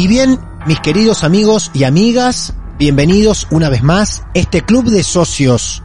Y 0.00 0.08
bien, 0.08 0.40
mis 0.64 0.80
queridos 0.80 1.24
amigos 1.24 1.70
y 1.74 1.84
amigas, 1.84 2.54
bienvenidos 2.78 3.46
una 3.50 3.68
vez 3.68 3.82
más. 3.82 4.22
Este 4.32 4.62
club 4.62 4.86
de 4.86 5.02
socios 5.02 5.82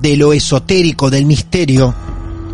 de 0.00 0.16
lo 0.16 0.32
esotérico, 0.32 1.10
del 1.10 1.26
misterio, 1.26 1.92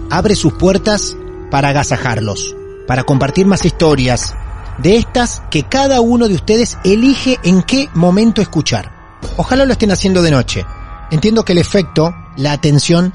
abre 0.09 0.35
sus 0.35 0.55
puertas 0.55 1.15
para 1.51 1.69
agasajarlos, 1.69 2.57
para 2.87 3.05
compartir 3.05 3.45
más 3.45 3.67
historias, 3.67 4.35
de 4.79 4.97
estas 4.97 5.43
que 5.51 5.65
cada 5.65 6.01
uno 6.01 6.29
de 6.29 6.35
ustedes 6.35 6.79
elige 6.83 7.39
en 7.43 7.63
qué 7.63 7.91
momento 7.93 8.41
escuchar. 8.41 8.91
Ojalá 9.37 9.67
lo 9.67 9.73
estén 9.73 9.93
haciendo 9.93 10.23
de 10.23 10.31
noche. 10.31 10.65
Entiendo 11.11 11.45
que 11.45 11.53
el 11.53 11.59
efecto, 11.59 12.15
la 12.39 12.53
atención, 12.53 13.13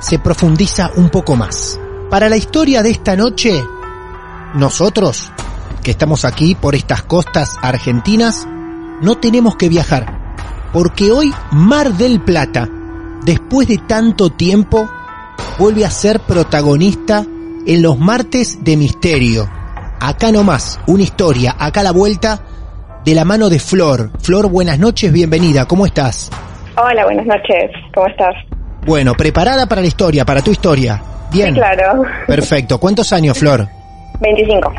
se 0.00 0.18
profundiza 0.18 0.92
un 0.96 1.10
poco 1.10 1.36
más. 1.36 1.78
Para 2.08 2.30
la 2.30 2.38
historia 2.38 2.82
de 2.82 2.92
esta 2.92 3.16
noche, 3.16 3.62
nosotros, 4.54 5.30
que 5.78 5.90
estamos 5.90 6.24
aquí 6.24 6.54
por 6.54 6.74
estas 6.74 7.02
costas 7.02 7.56
argentinas, 7.62 8.46
no 9.00 9.16
tenemos 9.16 9.56
que 9.56 9.68
viajar, 9.68 10.06
porque 10.72 11.10
hoy 11.10 11.32
Mar 11.50 11.92
del 11.94 12.20
Plata, 12.20 12.68
después 13.24 13.68
de 13.68 13.78
tanto 13.78 14.30
tiempo, 14.30 14.88
vuelve 15.58 15.84
a 15.84 15.90
ser 15.90 16.20
protagonista 16.20 17.24
en 17.66 17.82
los 17.82 17.98
martes 17.98 18.64
de 18.64 18.76
misterio. 18.76 19.48
Acá 20.00 20.30
nomás, 20.32 20.80
una 20.86 21.02
historia, 21.02 21.56
acá 21.58 21.80
a 21.80 21.84
la 21.84 21.92
vuelta, 21.92 22.40
de 23.04 23.14
la 23.14 23.24
mano 23.24 23.48
de 23.48 23.58
Flor. 23.58 24.10
Flor, 24.20 24.48
buenas 24.48 24.78
noches, 24.78 25.12
bienvenida, 25.12 25.66
¿cómo 25.66 25.86
estás? 25.86 26.30
Hola, 26.76 27.04
buenas 27.04 27.26
noches. 27.26 27.70
¿Cómo 27.94 28.06
estás? 28.06 28.34
Bueno, 28.86 29.14
preparada 29.14 29.66
para 29.66 29.80
la 29.80 29.88
historia, 29.88 30.24
para 30.24 30.40
tu 30.40 30.50
historia. 30.50 31.02
Bien. 31.32 31.54
Sí, 31.54 31.60
claro. 31.60 32.04
Perfecto. 32.26 32.78
¿Cuántos 32.78 33.12
años, 33.12 33.38
Flor? 33.38 33.66
25. 34.20 34.72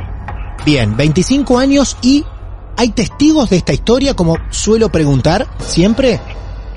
Bien, 0.65 0.95
25 0.95 1.57
años 1.57 1.97
y 2.01 2.23
¿hay 2.77 2.89
testigos 2.89 3.49
de 3.49 3.57
esta 3.57 3.73
historia 3.73 4.13
como 4.13 4.37
suelo 4.49 4.89
preguntar 4.89 5.45
siempre? 5.59 6.19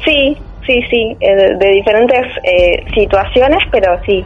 Sí, 0.05 0.37
sí, 0.67 0.81
sí. 0.91 1.17
eh, 1.21 1.35
De, 1.37 1.57
de 1.59 1.71
diferentes 1.75 2.21
eh, 2.45 2.85
situaciones, 2.95 3.59
pero 3.71 3.99
sí. 4.07 4.25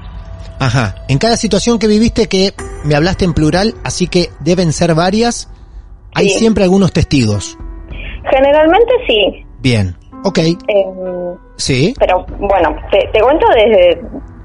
Ajá. 0.59 0.95
En 1.09 1.19
cada 1.19 1.37
situación 1.37 1.79
que 1.79 1.87
viviste 1.87 2.29
que 2.29 2.55
me 2.85 2.95
hablaste 2.95 3.25
en 3.25 3.35
plural, 3.35 3.75
así 3.85 4.07
que 4.07 4.31
deben 4.41 4.73
ser 4.73 4.95
varias, 4.95 5.51
hay 6.15 6.29
Sí. 6.29 6.39
siempre 6.39 6.65
algunos 6.65 6.93
testigos. 6.93 7.59
Generalmente 8.31 8.93
sí. 9.07 9.45
Bien. 9.61 9.97
Ok. 10.25 10.39
eh, 10.39 10.57
Sí. 11.57 11.95
pero 11.99 12.25
bueno, 12.39 12.75
te, 12.91 12.99
te 13.13 13.21
cuento 13.21 13.47
desde, 13.55 14.01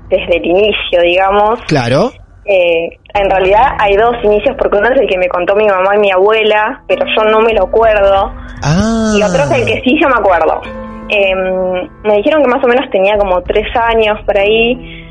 desde 0.10 0.38
el 0.38 0.46
inicio, 0.46 1.02
digamos. 1.04 1.60
Claro. 1.68 2.12
Eh, 2.46 2.98
en 3.14 3.30
realidad 3.30 3.76
hay 3.80 3.96
dos 3.96 4.16
inicios, 4.24 4.56
porque 4.58 4.78
uno 4.78 4.88
es 4.94 5.00
el 5.00 5.08
que 5.08 5.18
me 5.18 5.28
contó 5.30 5.56
mi 5.56 5.68
mamá 5.68 5.96
y 5.96 6.00
mi 6.00 6.12
abuela, 6.12 6.82
pero 6.88 7.06
yo 7.16 7.24
no 7.30 7.40
me 7.42 7.54
lo 7.54 7.66
acuerdo. 7.66 8.32
Ah. 8.64 9.14
Y 9.16 9.22
otro 9.24 9.44
es 9.44 9.52
el 9.52 9.66
que 9.66 9.82
sí 9.84 9.96
yo 10.02 10.08
me 10.10 10.16
acuerdo. 10.16 10.62
Eh, 11.10 11.36
me 12.04 12.16
dijeron 12.18 12.42
que 12.42 12.48
más 12.50 12.64
o 12.64 12.68
menos 12.68 12.90
tenía 12.90 13.18
como 13.18 13.42
tres 13.44 13.68
años 13.76 14.18
por 14.26 14.38
ahí. 14.38 15.06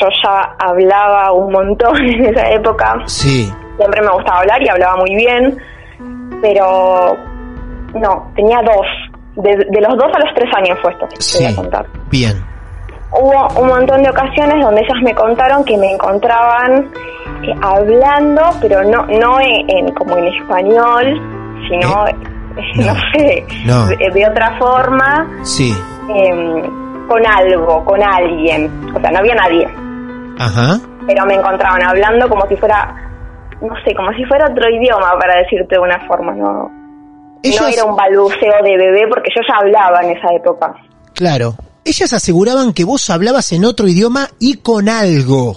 Yo 0.00 0.08
ya 0.24 0.54
hablaba 0.58 1.32
un 1.32 1.52
montón 1.52 1.96
en 2.04 2.26
esa 2.26 2.50
época. 2.50 2.96
Sí. 3.06 3.50
Siempre 3.78 4.02
me 4.02 4.10
gustaba 4.10 4.40
hablar 4.40 4.60
y 4.62 4.68
hablaba 4.68 4.96
muy 4.96 5.14
bien. 5.14 5.56
Pero 6.42 7.16
no, 7.94 8.32
tenía 8.36 8.58
dos. 8.62 8.86
De, 9.36 9.50
de 9.56 9.80
los 9.80 9.94
dos 9.96 10.10
a 10.14 10.18
los 10.18 10.34
tres 10.34 10.50
años 10.56 10.78
fue 10.82 10.92
esto 10.92 11.06
que 11.08 11.16
te 11.16 11.22
Sí. 11.22 11.44
voy 11.44 11.52
a 11.52 11.56
contar. 11.56 11.86
Bien. 12.10 12.51
Hubo 13.14 13.60
un 13.60 13.68
montón 13.68 14.02
de 14.02 14.10
ocasiones 14.10 14.64
donde 14.64 14.80
ellas 14.80 15.02
me 15.04 15.14
contaron 15.14 15.64
que 15.64 15.76
me 15.76 15.92
encontraban 15.92 16.90
eh, 17.42 17.54
hablando, 17.60 18.42
pero 18.60 18.82
no 18.84 19.02
no 19.06 19.40
en, 19.40 19.68
en- 19.68 19.94
como 19.94 20.16
en 20.16 20.28
español, 20.28 21.04
sino, 21.68 22.06
¿Eh? 22.08 22.14
no, 22.76 22.86
No. 22.86 22.94
sé, 23.12 23.46
No. 23.66 23.86
De, 23.86 24.10
de 24.12 24.26
otra 24.28 24.56
forma, 24.58 25.26
Sí. 25.42 25.72
em, 26.08 27.06
con 27.08 27.20
algo, 27.26 27.84
con 27.84 28.02
alguien. 28.02 28.70
O 28.94 29.00
sea, 29.00 29.10
no 29.10 29.18
había 29.18 29.34
nadie, 29.34 29.68
Ajá. 30.38 30.78
pero 31.06 31.26
me 31.26 31.34
encontraban 31.34 31.82
hablando 31.82 32.28
como 32.28 32.46
si 32.46 32.56
fuera, 32.56 32.94
no 33.60 33.74
sé, 33.84 33.94
como 33.94 34.10
si 34.12 34.24
fuera 34.24 34.46
otro 34.50 34.68
idioma, 34.70 35.12
para 35.18 35.36
decirte 35.42 35.74
de 35.76 35.80
una 35.80 35.98
forma, 36.06 36.32
¿no? 36.34 36.70
No 37.44 37.66
era 37.68 37.84
un 37.84 37.96
balbuceo 37.96 38.62
de 38.62 38.76
bebé 38.76 39.06
porque 39.08 39.30
yo 39.34 39.42
ya 39.46 39.56
hablaba 39.58 40.00
en 40.02 40.16
esa 40.16 40.28
época. 40.34 40.72
claro. 41.14 41.52
Ellas 41.84 42.12
aseguraban 42.12 42.72
que 42.72 42.84
vos 42.84 43.08
hablabas 43.10 43.52
en 43.52 43.64
otro 43.64 43.88
idioma 43.88 44.28
y 44.38 44.58
con 44.58 44.88
algo. 44.88 45.56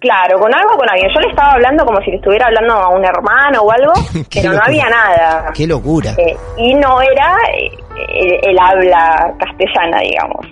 Claro, 0.00 0.38
con 0.38 0.54
algo, 0.54 0.76
con 0.76 0.88
alguien. 0.88 1.10
Yo 1.12 1.20
le 1.20 1.30
estaba 1.30 1.52
hablando 1.52 1.84
como 1.84 2.00
si 2.02 2.10
le 2.12 2.18
estuviera 2.18 2.46
hablando 2.46 2.74
a 2.74 2.88
un 2.90 3.04
hermano 3.04 3.62
o 3.62 3.72
algo, 3.72 3.92
pero 4.32 4.52
no 4.52 4.60
había 4.64 4.88
nada. 4.88 5.50
Qué 5.52 5.66
locura. 5.66 6.12
Eh, 6.16 6.36
y 6.56 6.74
no 6.74 7.00
era 7.02 7.36
eh, 7.58 7.70
el, 8.14 8.50
el 8.50 8.58
habla 8.60 9.34
castellana, 9.40 9.98
digamos. 10.00 10.46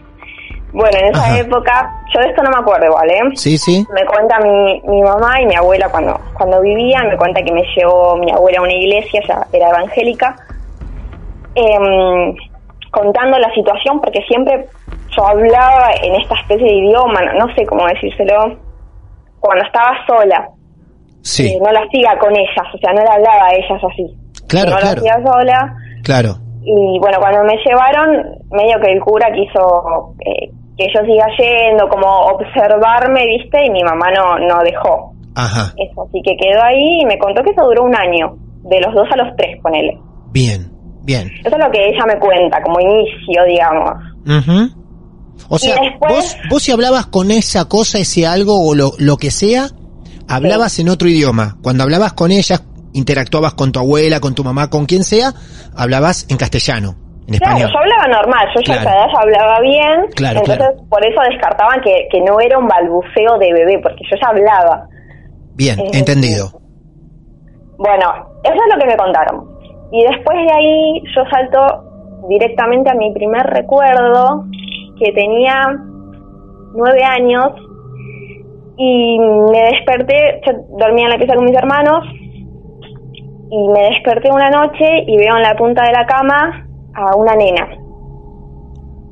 Bueno, 0.72 0.98
en 0.98 1.06
esa 1.06 1.24
Ajá. 1.24 1.38
época, 1.38 2.02
yo 2.12 2.20
de 2.20 2.28
esto 2.28 2.42
no 2.42 2.50
me 2.50 2.58
acuerdo, 2.58 2.92
¿vale? 2.92 3.18
Sí, 3.34 3.56
sí. 3.56 3.86
Me 3.94 4.04
cuenta 4.04 4.38
mi, 4.40 4.80
mi 4.80 5.00
mamá 5.00 5.40
y 5.40 5.46
mi 5.46 5.54
abuela 5.54 5.88
cuando, 5.88 6.20
cuando 6.34 6.60
vivían, 6.60 7.08
me 7.08 7.16
cuenta 7.16 7.40
que 7.40 7.52
me 7.52 7.62
llevó 7.76 8.16
mi 8.16 8.30
abuela 8.32 8.58
a 8.58 8.62
una 8.62 8.74
iglesia, 8.74 9.22
ya 9.26 9.46
era 9.52 9.70
evangélica, 9.70 10.36
em, 11.54 12.34
contando 12.90 13.38
la 13.38 13.54
situación, 13.54 14.00
porque 14.00 14.20
siempre 14.28 14.68
yo 15.16 15.26
hablaba 15.26 15.90
en 16.02 16.14
esta 16.20 16.34
especie 16.34 16.66
de 16.66 16.74
idioma, 16.74 17.20
no, 17.22 17.46
no 17.46 17.54
sé 17.54 17.64
cómo 17.66 17.86
decírselo, 17.86 18.58
cuando 19.40 19.64
estaba 19.64 19.92
sola, 20.06 20.48
Sí. 21.22 21.46
eh, 21.48 21.58
no 21.60 21.70
lo 21.72 21.78
hacía 21.78 22.16
con 22.18 22.30
ellas, 22.36 22.66
o 22.74 22.78
sea, 22.78 22.92
no 22.92 23.02
le 23.02 23.10
hablaba 23.10 23.46
a 23.46 23.54
ellas 23.54 23.82
así. 23.92 24.06
Claro, 24.48 24.70
no 24.70 24.76
claro. 24.78 25.00
lo 25.00 25.00
hacía 25.00 25.14
sola. 25.24 25.74
Claro. 26.04 26.30
Y 26.62 26.98
bueno, 27.00 27.18
cuando 27.20 27.44
me 27.44 27.56
llevaron, 27.64 28.10
medio 28.50 28.78
que 28.80 28.92
el 28.92 29.00
cura 29.00 29.28
quiso 29.32 30.14
eh, 30.24 30.50
que 30.76 30.86
yo 30.94 31.00
siga 31.04 31.26
yendo, 31.38 31.88
como 31.88 32.06
observarme, 32.26 33.24
¿viste? 33.26 33.64
Y 33.66 33.70
mi 33.70 33.82
mamá 33.82 34.06
no, 34.12 34.38
no 34.38 34.58
dejó. 34.62 35.12
Ajá. 35.34 35.72
Eso, 35.76 36.02
así 36.02 36.20
que 36.24 36.36
quedó 36.36 36.62
ahí 36.62 37.00
y 37.02 37.06
me 37.06 37.18
contó 37.18 37.42
que 37.42 37.50
eso 37.50 37.64
duró 37.64 37.84
un 37.84 37.94
año, 37.94 38.36
de 38.64 38.80
los 38.80 38.94
dos 38.94 39.08
a 39.12 39.16
los 39.16 39.36
tres, 39.36 39.60
ponele. 39.62 39.98
Bien. 40.32 40.70
Bien. 41.04 41.28
Eso 41.44 41.56
es 41.56 41.64
lo 41.64 41.70
que 41.70 41.86
ella 41.88 42.04
me 42.06 42.18
cuenta, 42.18 42.60
como 42.62 42.80
inicio, 42.80 43.44
digamos. 43.46 43.92
Ujú. 44.26 44.75
O 45.48 45.58
sea, 45.58 45.76
después- 45.80 46.12
vos, 46.12 46.36
vos 46.50 46.62
si 46.62 46.72
hablabas 46.72 47.06
con 47.06 47.30
esa 47.30 47.66
cosa, 47.66 47.98
ese 47.98 48.26
algo 48.26 48.54
o 48.66 48.74
lo, 48.74 48.92
lo 48.98 49.16
que 49.16 49.30
sea, 49.30 49.68
hablabas 50.28 50.78
en 50.78 50.88
otro 50.88 51.08
idioma. 51.08 51.56
Cuando 51.62 51.82
hablabas 51.84 52.12
con 52.14 52.30
ellas, 52.32 52.64
interactuabas 52.94 53.54
con 53.54 53.72
tu 53.72 53.78
abuela, 53.78 54.20
con 54.20 54.34
tu 54.34 54.42
mamá, 54.42 54.70
con 54.70 54.86
quien 54.86 55.04
sea, 55.04 55.32
hablabas 55.76 56.26
en 56.30 56.36
castellano. 56.36 56.96
en 57.28 57.38
Claro, 57.38 57.56
español. 57.56 57.70
yo 57.72 57.78
hablaba 57.80 58.06
normal, 58.22 58.46
yo 58.54 58.60
ya 58.64 58.72
a 58.74 58.76
esa 58.82 58.90
edad 58.94 59.06
ya 59.12 59.20
hablaba 59.20 59.60
bien, 59.60 60.06
Claro, 60.14 60.38
entonces 60.38 60.58
claro. 60.58 60.88
por 60.88 61.04
eso 61.04 61.20
descartaban 61.28 61.80
que, 61.80 62.06
que 62.10 62.20
no 62.20 62.38
era 62.40 62.56
un 62.56 62.68
balbuceo 62.68 63.36
de 63.40 63.52
bebé, 63.52 63.80
porque 63.82 64.04
yo 64.08 64.16
ya 64.22 64.28
hablaba. 64.28 64.86
Bien, 65.56 65.76
Eh, 65.80 65.90
entendido. 65.94 66.52
Bueno, 67.78 68.06
eso 68.44 68.54
es 68.54 68.74
lo 68.74 68.78
que 68.80 68.86
me 68.86 68.96
contaron. 68.96 69.44
Y 69.92 70.02
después 70.04 70.36
de 70.38 70.52
ahí 70.52 71.02
yo 71.14 71.22
salto 71.30 72.24
directamente 72.28 72.90
a 72.90 72.94
mi 72.94 73.12
primer 73.12 73.42
recuerdo, 73.46 74.44
que 74.98 75.12
tenía 75.12 75.54
nueve 76.74 77.02
años, 77.04 77.52
y 78.78 79.18
me 79.18 79.62
desperté, 79.72 80.40
yo 80.46 80.52
dormía 80.78 81.06
en 81.06 81.10
la 81.12 81.16
pieza 81.18 81.34
con 81.34 81.44
mis 81.44 81.56
hermanos, 81.56 82.04
y 83.50 83.68
me 83.68 83.80
desperté 83.90 84.30
una 84.30 84.50
noche 84.50 84.84
y 85.06 85.16
veo 85.16 85.36
en 85.36 85.42
la 85.42 85.54
punta 85.56 85.82
de 85.84 85.92
la 85.92 86.04
cama 86.06 86.66
a 86.94 87.16
una 87.16 87.34
nena 87.36 87.66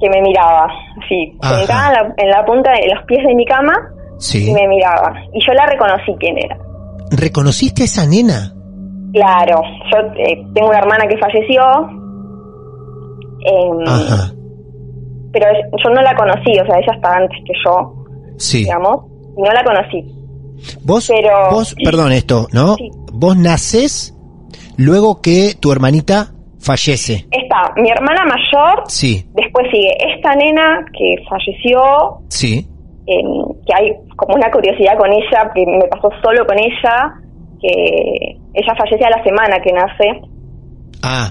que 0.00 0.10
me 0.10 0.20
miraba, 0.22 0.66
así, 1.02 1.38
sentada 1.40 1.88
en 1.88 1.94
la, 1.94 2.14
en 2.19 2.31
la 2.31 2.44
punta 2.44 2.72
de 2.72 2.92
los 2.94 3.04
pies 3.06 3.25
de 3.26 3.34
mi 3.34 3.44
cama, 3.46 3.72
Sí. 4.19 4.50
y 4.50 4.52
me 4.54 4.66
miraba. 4.69 5.12
Y 5.32 5.40
yo 5.46 5.52
la 5.54 5.66
reconocí 5.66 6.14
quién 6.19 6.36
era. 6.38 6.56
¿Reconociste 7.10 7.82
a 7.82 7.84
esa 7.84 8.06
nena? 8.06 8.52
Claro, 9.12 9.60
yo 9.92 9.98
eh, 10.19 10.44
tengo 10.54 10.69
una 10.69 10.78
hermana 10.78 11.06
que 11.08 11.16
falleció, 11.19 11.62
em, 13.46 13.81
Ajá. 13.86 14.32
Pero 15.34 15.46
yo 15.52 15.90
no 15.90 16.00
la 16.00 16.14
conocí, 16.16 16.52
o 16.58 16.64
sea, 16.64 16.78
ella 16.78 16.92
está 16.94 17.16
antes 17.16 17.38
que 17.44 17.52
yo, 17.66 17.94
Sí. 18.38 18.58
digamos, 18.60 19.04
no 19.36 19.52
la 19.52 19.62
conocí. 19.62 20.02
Vos, 20.84 21.08
Pero- 21.14 21.50
vos, 21.50 21.75
perdón 21.84 22.12
esto, 22.12 22.46
¿no? 22.52 22.76
Sí. 22.76 22.88
Vos 23.12 23.36
naces 23.36 24.14
luego 24.78 25.20
que 25.20 25.52
tu 25.60 25.70
hermanita 25.72 26.28
fallece. 26.60 27.26
Está 27.31 27.72
mi 27.76 27.90
hermana 27.90 28.22
mayor, 28.25 28.84
Sí, 28.88 29.26
después 29.34 29.66
sigue 29.70 29.90
esta 30.14 30.34
nena 30.36 30.84
que 30.96 31.16
falleció, 31.28 31.82
sí. 32.28 32.66
em, 33.06 33.26
que 33.66 33.75
hay 33.75 33.90
como 34.16 34.36
una 34.36 34.50
curiosidad 34.50 34.96
con 34.96 35.12
ella, 35.12 35.50
que 35.54 35.66
me 35.66 35.86
pasó 35.88 36.08
solo 36.22 36.46
con 36.46 36.56
ella, 36.58 37.12
que 37.60 38.38
ella 38.54 38.75
fallece 38.78 39.04
a 39.04 39.10
la 39.10 39.22
semana 39.25 39.60
que 39.62 39.72
nace. 39.72 40.20
Ah, 41.02 41.31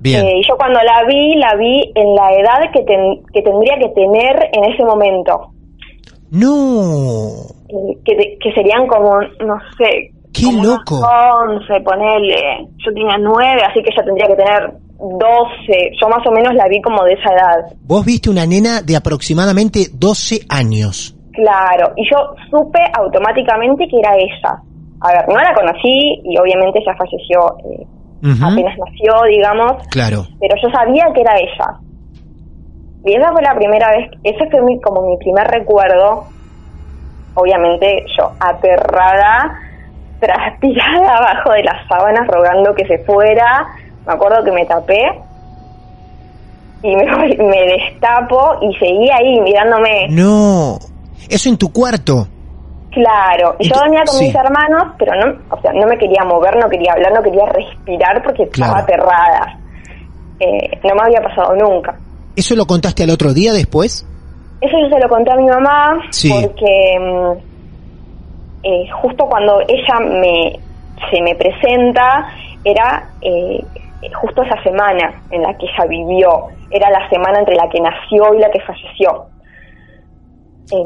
bien. 0.00 0.26
Eh, 0.26 0.38
y 0.38 0.42
yo 0.48 0.56
cuando 0.56 0.80
la 0.80 1.04
vi, 1.06 1.34
la 1.36 1.54
vi 1.56 1.92
en 1.94 2.14
la 2.14 2.30
edad 2.32 2.72
que, 2.72 2.82
ten- 2.82 3.22
que 3.32 3.42
tendría 3.42 3.74
que 3.78 3.88
tener 3.90 4.50
en 4.52 4.64
ese 4.72 4.84
momento. 4.84 5.50
No. 6.30 7.28
Eh, 7.68 7.98
que, 8.04 8.38
que 8.40 8.52
serían 8.54 8.86
como, 8.86 9.20
no 9.20 9.58
sé. 9.78 10.10
¡Qué 10.32 10.44
como 10.44 10.60
unos 10.60 10.78
loco! 10.78 11.00
11, 11.48 11.80
ponele. 11.84 12.68
Yo 12.84 12.92
tenía 12.94 13.16
9, 13.18 13.62
así 13.68 13.82
que 13.82 13.90
ella 13.92 14.04
tendría 14.04 14.26
que 14.28 14.36
tener 14.36 14.72
12. 14.98 15.18
Yo 16.00 16.08
más 16.08 16.24
o 16.26 16.30
menos 16.30 16.54
la 16.54 16.68
vi 16.68 16.80
como 16.82 17.02
de 17.04 17.14
esa 17.14 17.32
edad. 17.34 17.76
Vos 17.84 18.04
viste 18.06 18.30
una 18.30 18.46
nena 18.46 18.80
de 18.82 18.96
aproximadamente 18.96 19.86
12 19.92 20.40
años. 20.48 21.16
Claro. 21.32 21.92
Y 21.96 22.04
yo 22.10 22.16
supe 22.50 22.78
automáticamente 22.96 23.86
que 23.88 23.98
era 23.98 24.14
ella. 24.16 24.62
A 25.00 25.12
ver, 25.12 25.28
no 25.28 25.34
la 25.36 25.54
conocí 25.54 26.20
y 26.24 26.38
obviamente 26.38 26.78
ella 26.78 26.94
falleció 26.96 27.56
eh, 27.64 27.86
Apenas 28.22 28.76
nació, 28.78 29.22
digamos. 29.28 29.86
Claro. 29.88 30.26
pero 30.38 30.54
yo 30.62 30.68
sabía 30.70 31.06
que 31.14 31.20
era 31.22 31.36
ella. 31.36 31.80
Y 33.04 33.14
esa 33.14 33.32
fue 33.32 33.42
la 33.42 33.54
primera 33.54 33.90
vez, 33.90 34.10
ese 34.24 34.50
fue 34.50 34.62
mi, 34.62 34.78
como 34.80 35.08
mi 35.08 35.16
primer 35.16 35.46
recuerdo, 35.46 36.26
obviamente 37.34 38.04
yo 38.18 38.32
aterrada, 38.38 39.58
transpirada 40.20 41.16
abajo 41.16 41.52
de 41.52 41.64
las 41.64 41.88
sábanas 41.88 42.28
rogando 42.28 42.74
que 42.74 42.86
se 42.86 42.98
fuera, 43.04 43.66
me 44.06 44.12
acuerdo 44.12 44.44
que 44.44 44.52
me 44.52 44.66
tapé 44.66 45.00
y 46.82 46.94
me, 46.94 47.04
me 47.04 47.62
destapo 47.72 48.58
y 48.62 48.74
seguí 48.78 49.10
ahí 49.10 49.40
mirándome, 49.40 50.08
No. 50.10 50.78
Eso 51.28 51.48
en 51.48 51.56
tu 51.58 51.72
cuarto. 51.72 52.26
Claro, 52.90 53.56
y 53.58 53.68
yo 53.68 53.74
dormía 53.78 54.02
con 54.06 54.16
sí. 54.16 54.26
mis 54.26 54.34
hermanos, 54.34 54.94
pero 54.98 55.12
no, 55.14 55.38
o 55.50 55.60
sea, 55.60 55.72
no 55.72 55.86
me 55.86 55.96
quería 55.98 56.24
mover, 56.24 56.56
no 56.56 56.68
quería 56.68 56.92
hablar, 56.92 57.12
no 57.14 57.22
quería 57.22 57.46
respirar 57.46 58.22
porque 58.22 58.48
Claro. 58.48 58.72
estaba 58.76 58.82
aterrada. 58.84 59.58
Eh, 60.40 60.78
no 60.84 60.94
me 60.94 61.02
había 61.02 61.20
pasado 61.20 61.54
nunca. 61.56 61.94
¿Eso 62.34 62.54
lo 62.56 62.64
contaste 62.66 63.02
al 63.04 63.10
otro 63.10 63.32
día 63.34 63.52
después? 63.52 64.06
Eso 64.60 64.76
yo 64.82 64.88
se 64.94 65.00
lo 65.02 65.08
conté 65.08 65.32
a 65.32 65.36
mi 65.36 65.46
mamá 65.46 66.00
Sí. 66.10 66.30
porque 66.32 66.98
mm, 66.98 67.32
eh, 68.62 68.90
justo 69.02 69.26
cuando 69.26 69.60
ella 69.62 70.00
me 70.00 70.58
se 71.10 71.22
me 71.22 71.34
presenta 71.34 72.28
era 72.64 73.08
eh, 73.22 73.58
justo 74.20 74.42
esa 74.42 74.62
semana 74.62 75.22
en 75.30 75.42
la 75.42 75.52
que 75.56 75.66
ella 75.66 75.84
vivió, 75.88 76.46
era 76.70 76.90
la 76.90 77.08
semana 77.08 77.38
entre 77.38 77.54
la 77.56 77.68
que 77.70 77.80
nació 77.80 78.34
y 78.34 78.38
la 78.38 78.50
que 78.50 78.60
falleció. 78.60 79.26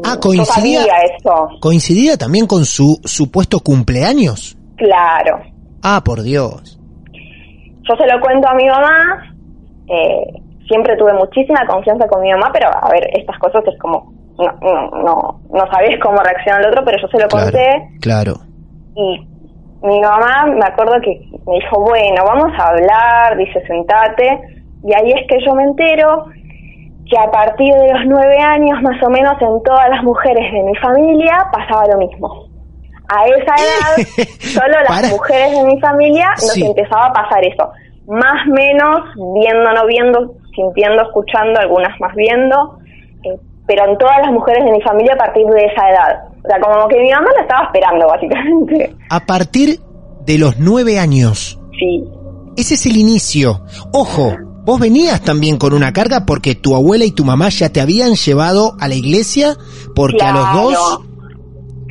Ah, 0.04 0.16
coincidía. 0.20 0.82
eso, 1.16 1.48
¿Coincidía 1.60 2.16
también 2.16 2.46
con 2.46 2.64
su 2.64 2.98
supuesto 3.04 3.60
cumpleaños? 3.60 4.56
claro. 4.76 5.40
Ah, 5.82 6.00
por 6.04 6.22
Dios. 6.22 6.78
Yo 7.86 7.94
se 7.96 8.06
lo 8.06 8.18
cuento 8.20 8.48
a 8.48 8.54
mi 8.54 8.64
mamá, 8.66 9.22
eh, 9.88 10.40
siempre 10.66 10.96
tuve 10.96 11.12
muchísima 11.12 11.66
confianza 11.66 12.08
con 12.08 12.22
mi 12.22 12.30
mamá, 12.30 12.50
pero 12.52 12.68
a 12.72 12.88
ver, 12.90 13.06
estas 13.18 13.38
cosas 13.38 13.62
es 13.66 13.78
como, 13.78 14.10
no, 14.38 14.46
no, 14.62 14.90
no, 15.04 15.40
no 15.52 15.70
sabés 15.70 16.00
cómo 16.02 16.16
reacciona 16.22 16.60
el 16.60 16.66
otro, 16.68 16.82
pero 16.86 16.96
yo 17.02 17.08
se 17.08 17.20
lo 17.22 17.28
Claro. 17.28 17.44
conté 17.44 17.98
Claro. 18.00 18.34
y 18.96 19.28
mi 19.86 20.00
mamá 20.00 20.46
me 20.46 20.64
acuerdo 20.66 20.94
que 21.02 21.20
me 21.46 21.54
dijo, 21.60 21.78
bueno, 21.82 22.24
vamos 22.24 22.50
a 22.58 22.68
hablar, 22.68 23.36
dice, 23.36 23.60
sentate, 23.66 24.40
y 24.82 24.94
ahí 24.94 25.12
es 25.12 25.26
que 25.28 25.44
yo 25.44 25.54
me 25.54 25.64
entero 25.64 26.24
que 27.10 27.18
a 27.18 27.30
partir 27.30 27.72
de 27.74 27.92
los 27.92 28.02
nueve 28.06 28.38
años 28.40 28.80
más 28.82 29.02
o 29.02 29.10
menos 29.10 29.34
en 29.40 29.62
todas 29.62 29.88
las 29.90 30.02
mujeres 30.02 30.52
de 30.52 30.62
mi 30.62 30.74
familia 30.76 31.46
pasaba 31.52 31.86
lo 31.86 31.98
mismo. 31.98 32.46
A 33.08 33.26
esa 33.26 33.54
edad, 33.54 34.26
solo 34.40 34.72
las 34.80 34.88
Para. 34.88 35.08
mujeres 35.08 35.52
de 35.52 35.64
mi 35.64 35.80
familia 35.80 36.28
nos 36.30 36.52
Sí. 36.52 36.64
empezaba 36.64 37.06
a 37.06 37.12
pasar 37.12 37.44
eso. 37.44 37.70
Más 38.06 38.46
menos, 38.48 39.00
viendo, 39.34 39.72
no 39.72 39.86
viendo, 39.86 40.34
sintiendo, 40.54 41.02
escuchando, 41.02 41.60
algunas 41.60 41.98
más 42.00 42.14
viendo, 42.14 42.78
eh, 43.24 43.38
pero 43.66 43.84
en 43.90 43.98
todas 43.98 44.18
las 44.22 44.30
mujeres 44.32 44.64
de 44.64 44.72
mi 44.72 44.80
familia 44.82 45.14
a 45.14 45.18
partir 45.18 45.46
de 45.46 45.64
esa 45.66 45.90
edad. 45.90 46.24
O 46.44 46.48
sea, 46.48 46.60
como 46.60 46.88
que 46.88 47.00
mi 47.00 47.10
mamá 47.10 47.28
la 47.36 47.42
estaba 47.42 47.64
esperando, 47.64 48.06
básicamente. 48.06 48.94
A 49.10 49.20
partir 49.20 49.78
de 50.24 50.38
los 50.38 50.58
nueve 50.58 50.98
años. 50.98 51.58
Sí, 51.78 52.04
Ese 52.56 52.74
es 52.74 52.86
el 52.86 52.96
inicio. 52.96 53.60
Ojo, 53.92 54.32
vos 54.64 54.80
venías 54.80 55.22
también 55.22 55.58
con 55.58 55.72
una 55.72 55.92
carga 55.92 56.24
porque 56.26 56.54
tu 56.54 56.74
abuela 56.74 57.04
y 57.04 57.12
tu 57.12 57.24
mamá 57.24 57.48
ya 57.48 57.70
te 57.70 57.80
habían 57.80 58.14
llevado 58.14 58.76
a 58.80 58.88
la 58.88 58.94
iglesia 58.94 59.56
porque 59.94 60.22
a 60.22 60.32
los 60.32 60.52
dos 60.52 61.00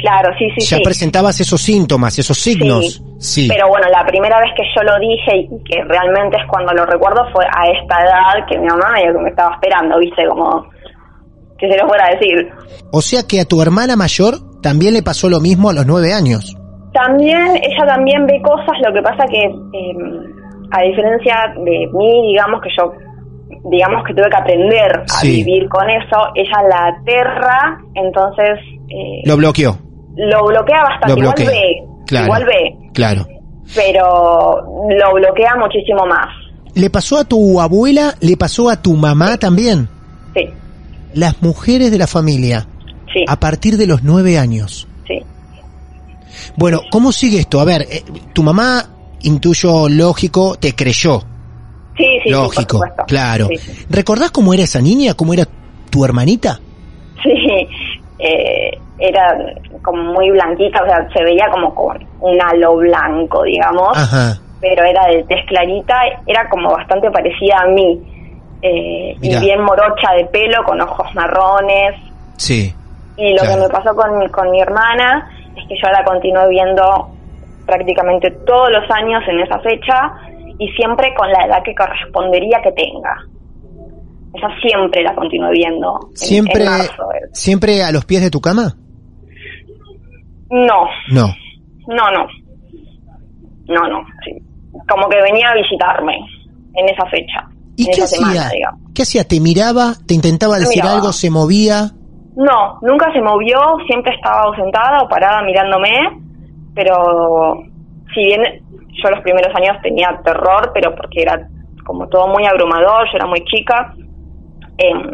Claro, 0.04 0.36
sí, 0.38 0.50
sí, 0.58 0.66
ya 0.66 0.78
sí. 0.78 0.84
presentabas 0.84 1.40
esos 1.40 1.62
síntomas, 1.62 2.20
esos 2.20 2.38
signos. 2.38 3.02
Sí. 3.20 3.48
Pero 3.48 3.70
bueno, 3.70 3.88
la 3.90 4.06
primera 4.06 4.38
vez 4.42 4.50
que 4.58 4.64
yo 4.76 4.84
lo 4.84 5.00
dije 5.00 5.38
y 5.38 5.64
que 5.64 5.82
realmente 5.86 6.36
es 6.36 6.44
cuando 6.50 6.74
lo 6.74 6.86
recuerdo 6.86 7.24
fue 7.32 7.46
a 7.46 7.72
esta 7.72 8.02
edad 8.04 8.46
que 8.50 8.60
mi 8.60 8.68
mamá 8.68 8.92
medio 8.96 9.14
que 9.14 9.24
me 9.24 9.30
estaba 9.30 9.56
esperando, 9.56 9.98
viste, 10.00 10.28
como 10.28 10.66
que 11.58 11.72
se 11.72 11.78
lo 11.78 11.88
fuera 11.88 12.08
a 12.08 12.16
decir. 12.16 12.52
O 12.92 13.02
sea 13.02 13.24
que 13.26 13.40
a 13.40 13.46
tu 13.46 13.62
hermana 13.62 13.96
mayor 13.96 14.34
también 14.62 14.94
le 14.94 15.04
pasó 15.04 15.30
lo 15.30 15.40
mismo 15.40 15.70
a 15.70 15.74
los 15.74 15.86
nueve 15.86 16.14
años. 16.14 16.54
También, 16.92 17.56
ella 17.56 17.86
también 17.88 18.28
ve 18.28 18.42
cosas, 18.42 18.76
lo 18.86 18.94
que 18.94 19.02
pasa 19.02 19.24
que, 19.32 19.46
eh, 19.46 20.33
a 20.76 20.82
diferencia 20.82 21.36
de 21.56 21.88
mí, 21.94 22.28
digamos 22.32 22.60
que 22.62 22.70
yo, 22.78 22.92
digamos 23.70 24.04
que 24.06 24.14
tuve 24.14 24.30
que 24.30 24.36
aprender 24.38 24.92
a 25.02 25.20
Sí. 25.22 25.44
vivir 25.44 25.70
con 25.70 25.88
eso, 25.90 26.18
ella 26.36 26.68
la 26.70 26.88
aterra, 27.00 27.78
entonces 27.96 28.60
eh, 28.90 29.22
Lo 29.26 29.38
bloqueó. 29.38 29.78
lo 30.16 30.46
bloquea 30.48 30.82
bastante, 30.82 31.10
Lo 31.10 31.16
bloquea. 31.16 31.46
igual 31.46 31.56
ve, 31.56 31.84
Claro. 32.08 32.26
igual 32.26 32.46
ve, 32.46 32.76
Claro. 32.94 33.26
pero 33.76 34.56
lo 34.90 35.14
bloquea 35.14 35.56
muchísimo 35.58 36.06
más, 36.06 36.28
¿Le 36.76 36.90
pasó 36.90 37.20
a 37.20 37.24
tu 37.24 37.62
abuela? 37.62 38.16
¿Le 38.20 38.36
pasó 38.36 38.68
a 38.68 38.82
tu 38.82 38.94
mamá 38.96 39.38
también? 39.38 39.88
sí, 40.34 40.50
Las 41.14 41.40
mujeres 41.44 41.92
de 41.92 42.00
la 42.00 42.08
familia, 42.08 42.66
sí, 43.14 43.24
a 43.28 43.36
partir 43.40 43.78
de 43.78 43.86
los 43.86 44.02
nueve 44.04 44.40
años. 44.40 44.88
sí. 45.08 45.20
Bueno, 46.58 46.82
¿cómo 46.92 47.12
sigue 47.12 47.40
esto? 47.40 47.60
A 47.62 47.66
ver, 47.66 47.84
eh, 47.84 48.04
tu 48.34 48.42
mamá, 48.42 48.86
intuyo 49.24 49.90
lógico, 49.90 50.56
te 50.60 50.74
creyó. 50.76 51.20
Sí, 51.98 52.04
sí, 52.06 52.20
sí, 52.24 52.30
lógico, 52.30 52.80
por 52.80 53.06
claro. 53.06 53.48
Sí, 53.48 53.58
sí. 53.58 53.86
¿Recordás 53.90 54.32
cómo 54.32 54.54
era 54.54 54.64
esa 54.64 54.82
niña? 54.82 55.14
¿Cómo 55.14 55.34
era 55.34 55.46
tu 55.90 56.04
hermanita? 56.06 56.60
Sí, 57.24 57.68
eh, 58.20 58.78
era 59.00 59.38
como 59.82 60.02
muy 60.14 60.30
blanquita, 60.32 60.82
o 60.82 60.86
sea, 60.86 61.08
se 61.16 61.24
veía 61.24 61.48
como 61.52 61.74
con 61.76 61.98
un 62.22 62.42
halo 62.42 62.78
blanco, 62.78 63.44
digamos, 63.44 63.98
Ajá. 63.98 64.40
pero 64.62 64.84
era 64.86 65.06
de 65.08 65.24
tez 65.24 65.46
clarita, 65.48 65.96
era 66.26 66.50
como 66.50 66.70
bastante 66.72 67.10
parecida 67.12 67.60
a 67.64 67.68
mí, 67.68 68.02
eh, 68.62 69.16
y 69.22 69.38
bien 69.40 69.62
morocha 69.62 70.14
de 70.18 70.26
pelo, 70.26 70.64
con 70.66 70.80
ojos 70.82 71.08
marrones, 71.16 71.96
Sí. 72.38 72.74
y 73.18 73.32
lo 73.34 73.38
Claro. 73.42 73.56
que 73.56 73.62
me 73.62 73.70
pasó 73.70 73.96
con, 73.96 74.28
con 74.30 74.52
mi 74.52 74.62
hermana 74.62 75.30
es 75.56 75.68
que 75.68 75.76
yo 75.76 75.90
la 75.92 76.04
continué 76.04 76.48
viendo 76.50 77.10
prácticamente 77.66 78.32
todos 78.46 78.70
los 78.72 78.84
años 78.92 79.22
en 79.28 79.40
esa 79.40 79.60
fecha, 79.60 80.14
y 80.60 80.68
siempre 80.74 81.14
con 81.16 81.30
la 81.32 81.46
edad 81.46 81.64
que 81.64 81.74
correspondería 81.76 82.60
que 82.64 82.72
tenga. 82.72 83.16
esa 84.36 84.48
siempre 84.68 85.04
la 85.04 85.14
continué 85.14 85.52
viendo. 85.52 86.00
en- 86.10 86.18
¿Siempre, 86.18 86.64
en 86.64 86.70
marzo. 86.72 87.04
¿Siempre 87.34 87.84
a 87.84 87.92
los 87.92 88.04
pies 88.06 88.22
de 88.24 88.32
tu 88.32 88.42
cama? 88.42 88.74
No, 90.50 90.86
No. 91.10 91.28
no, 91.88 92.12
no. 92.12 92.28
No, 93.68 93.88
no. 93.88 94.06
sí. 94.26 94.32
Como 94.90 95.08
que 95.08 95.22
venía 95.22 95.50
a 95.50 95.56
visitarme 95.56 96.16
en 96.76 96.90
esa 96.90 97.06
fecha. 97.08 97.48
¿Y 97.76 97.84
en 97.86 97.92
qué 97.94 98.02
esa 98.02 98.08
semana, 98.08 98.42
hacía? 98.42 98.50
digamos. 98.58 98.82
¿Qué 98.94 99.02
hacía? 99.04 99.24
¿Te 99.24 99.40
miraba? 99.40 99.94
¿Te 100.08 100.14
intentaba 100.16 100.58
decir 100.60 100.82
miraba. 100.84 100.96
algo? 100.96 101.14
¿Se 101.14 101.30
movía? 101.30 101.92
No, 102.36 102.80
nunca 102.82 103.12
se 103.14 103.22
movió, 103.22 103.58
siempre 103.88 104.14
estaba 104.16 104.42
ausentada 104.44 105.04
o 105.04 105.08
parada 105.08 105.44
mirándome, 105.44 105.90
pero 106.76 107.64
si 108.14 108.22
bien 108.26 108.42
yo 109.04 109.10
los 109.10 109.22
primeros 109.22 109.54
años 109.56 109.82
tenía 109.82 110.20
terror, 110.24 110.72
pero 110.74 110.96
porque 110.96 111.22
era 111.22 111.48
como 111.86 112.08
todo 112.08 112.28
muy 112.28 112.46
abrumador, 112.46 113.06
yo 113.12 113.16
era 113.18 113.26
muy 113.28 113.44
chica, 113.46 113.94
em, 114.78 115.12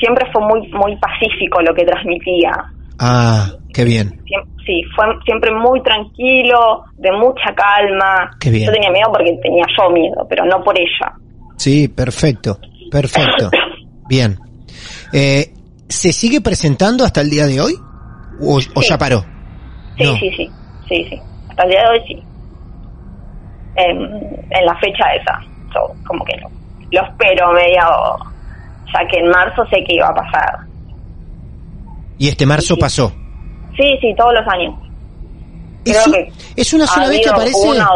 siempre 0.00 0.26
fue 0.32 0.42
muy 0.46 0.68
muy 0.72 0.96
pacífico 0.96 1.60
lo 1.62 1.74
que 1.74 1.84
transmitía. 1.84 2.52
Ah, 2.98 3.46
qué 3.74 3.84
bien. 3.84 4.20
Sí, 4.64 4.82
fue 4.96 5.04
siempre 5.24 5.52
muy 5.54 5.80
tranquilo, 5.82 6.84
de 6.96 7.12
mucha 7.12 7.54
calma. 7.54 8.30
Qué 8.40 8.50
bien. 8.50 8.66
Yo 8.66 8.72
tenía 8.72 8.90
miedo 8.90 9.12
porque 9.12 9.38
tenía 9.42 9.64
yo 9.78 9.90
miedo, 9.90 10.26
pero 10.28 10.44
no 10.44 10.62
por 10.64 10.76
ella. 10.78 11.12
Sí, 11.56 11.86
perfecto, 11.88 12.58
perfecto. 12.90 13.50
Bien. 14.08 14.38
Eh, 15.12 15.52
¿Se 15.88 16.12
sigue 16.12 16.40
presentando 16.40 17.04
hasta 17.04 17.20
el 17.20 17.30
día 17.30 17.46
de 17.46 17.60
hoy? 17.60 17.74
¿O, 18.40 18.58
ya 18.82 18.98
paró? 18.98 19.24
Sí, 19.96 20.04
No. 20.04 20.14
sí, 20.16 20.30
sí, 20.36 20.50
sí, 20.88 21.06
sí. 21.10 21.20
Hasta 21.50 21.62
el 21.64 21.70
día 21.70 21.82
de 21.82 21.88
hoy 21.90 22.02
sí. 22.06 22.22
En, 23.76 24.00
en 24.50 24.64
la 24.66 24.74
fecha 24.78 25.04
esa, 25.20 25.38
yo 25.74 25.92
como 26.06 26.24
que 26.24 26.34
lo, 26.38 26.48
lo 26.90 27.08
espero 27.08 27.52
medio, 27.52 27.80
ya 28.92 29.06
que 29.10 29.18
en 29.18 29.28
marzo 29.28 29.64
sé 29.66 29.84
que 29.86 29.94
iba 29.96 30.08
a 30.08 30.14
pasar. 30.14 30.58
Y 32.18 32.28
este 32.28 32.46
marzo 32.46 32.74
Sí. 32.74 32.80
pasó. 32.80 33.12
Sí, 33.76 33.98
sí, 34.00 34.14
todos 34.16 34.32
los 34.32 34.46
años. 34.54 34.74
¿Es, 35.84 35.92
Creo 35.92 36.06
un- 36.06 36.12
que 36.12 36.32
es 36.56 36.72
una 36.74 36.86
sola 36.86 37.08
vez 37.08 37.20
que 37.22 37.28
aparece? 37.28 37.68
una 37.68 37.88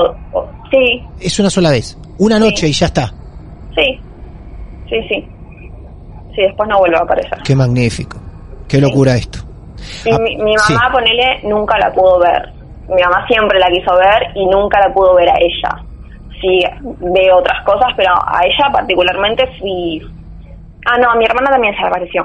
sí, 0.70 1.02
Es 1.20 1.40
una 1.40 1.50
sola 1.50 1.70
vez. 1.70 1.96
Una 2.18 2.38
noche 2.38 2.68
y 2.68 2.72
ya 2.72 2.86
está. 2.86 3.10
sí, 3.74 3.98
sí, 4.88 4.96
sí. 5.08 5.28
Sí, 6.36 6.42
después 6.42 6.68
no 6.68 6.78
vuelve 6.78 6.96
a 6.96 7.00
aparecer. 7.00 7.38
Qué 7.42 7.56
magnífico. 7.56 8.18
Qué 8.68 8.78
locura 8.80 9.16
esto. 9.16 9.38
Y 10.04 10.12
Ah, 10.12 10.18
mi, 10.20 10.36
mi 10.36 10.52
sí. 10.58 10.74
mamá, 10.74 10.92
ponele, 10.92 11.40
nunca 11.44 11.78
la 11.78 11.90
pudo 11.92 12.18
ver. 12.20 12.52
Mi 12.94 13.02
mamá 13.02 13.26
siempre 13.28 13.58
la 13.58 13.68
quiso 13.68 13.94
ver 13.96 14.32
y 14.34 14.46
nunca 14.46 14.80
la 14.80 14.92
pudo 14.92 15.14
ver 15.14 15.28
a 15.28 15.36
ella. 15.38 15.84
Sí, 16.40 16.60
veo 17.00 17.36
otras 17.38 17.64
cosas, 17.64 17.88
pero 17.96 18.12
a 18.14 18.40
ella 18.44 18.72
particularmente 18.72 19.44
fui... 19.58 20.00
Ah, 20.86 20.98
no, 20.98 21.10
a 21.10 21.16
mi 21.16 21.24
hermana 21.24 21.50
también 21.50 21.74
se 21.74 21.80
le 21.82 21.86
apareció. 21.88 22.22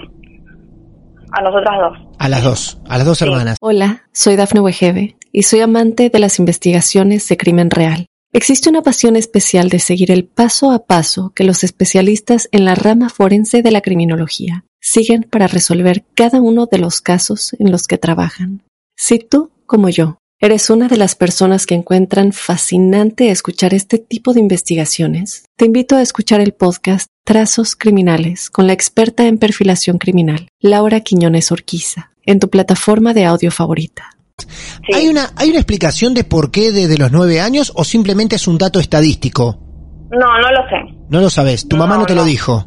A 1.32 1.42
nosotras 1.42 1.76
dos. 1.80 1.98
A 2.18 2.30
las 2.30 2.44
dos, 2.44 2.82
a 2.88 2.98
las 2.98 3.06
dos 3.06 3.18
Sí. 3.18 3.26
hermanas. 3.26 3.58
Hola, 3.62 4.04
soy 4.14 4.36
Dafne 4.38 4.62
Wegebe 4.62 5.18
y 5.32 5.44
soy 5.44 5.60
amante 5.62 6.10
de 6.10 6.20
las 6.20 6.40
investigaciones 6.40 7.28
de 7.28 7.36
crimen 7.38 7.70
real. 7.70 8.06
Existe 8.32 8.70
una 8.70 8.82
pasión 8.82 9.16
especial 9.16 9.70
de 9.70 9.80
seguir 9.80 10.12
el 10.12 10.26
paso 10.26 10.72
a 10.72 10.86
paso 10.86 11.32
que 11.36 11.44
los 11.44 11.64
especialistas 11.64 12.48
en 12.52 12.66
la 12.66 12.76
rama 12.76 13.10
forense 13.10 13.62
de 13.62 13.72
la 13.72 13.82
criminología 13.82 14.64
siguen 14.82 15.24
para 15.30 15.48
resolver 15.48 16.04
cada 16.16 16.42
uno 16.42 16.66
de 16.66 16.78
los 16.78 17.02
casos 17.02 17.56
en 17.60 17.72
los 17.72 17.88
que 17.88 17.98
trabajan. 17.98 18.62
Si 18.96 19.20
tú, 19.20 19.52
como 19.66 19.90
yo, 19.90 20.18
eres 20.46 20.70
una 20.70 20.88
de 20.88 20.98
las 20.98 21.16
personas 21.16 21.66
que 21.66 21.74
encuentran 21.74 22.32
fascinante 22.32 23.32
escuchar 23.32 23.74
este 23.74 23.98
tipo 23.98 24.32
de 24.32 24.40
investigaciones, 24.40 25.50
te 25.56 25.66
invito 25.66 25.96
a 25.96 26.04
escuchar 26.04 26.40
el 26.40 26.54
podcast 26.54 27.08
Trazos 27.24 27.76
Criminales 27.76 28.52
con 28.52 28.68
la 28.68 28.74
experta 28.74 29.26
en 29.26 29.40
perfilación 29.40 29.98
criminal, 29.98 30.48
Laura 30.60 31.00
Quiñones 31.00 31.52
Orquiza, 31.52 32.12
en 32.28 32.40
tu 32.40 32.52
plataforma 32.52 33.16
de 33.16 33.26
audio 33.26 33.50
favorita. 33.50 34.12
Sí. 34.38 34.94
¿Hay, 34.94 35.08
una, 35.08 35.32
¿Hay 35.36 35.50
una 35.50 35.58
explicación 35.58 36.14
de 36.14 36.24
por 36.24 36.52
qué 36.52 36.72
desde 36.72 37.00
los 37.00 37.12
nueve 37.12 37.42
años 37.42 37.74
o 37.76 37.84
simplemente 37.84 38.36
es 38.36 38.48
un 38.48 38.60
dato 38.60 38.80
estadístico? 38.80 39.58
No, 40.12 40.28
no 40.40 40.52
lo 40.52 40.70
sé. 40.70 40.96
No 41.10 41.22
lo 41.22 41.30
sabes, 41.32 41.68
tu 41.68 41.76
No, 41.76 41.88
mamá 41.88 41.98
no 41.98 42.06
te 42.06 42.14
lo 42.14 42.24
dijo. 42.24 42.66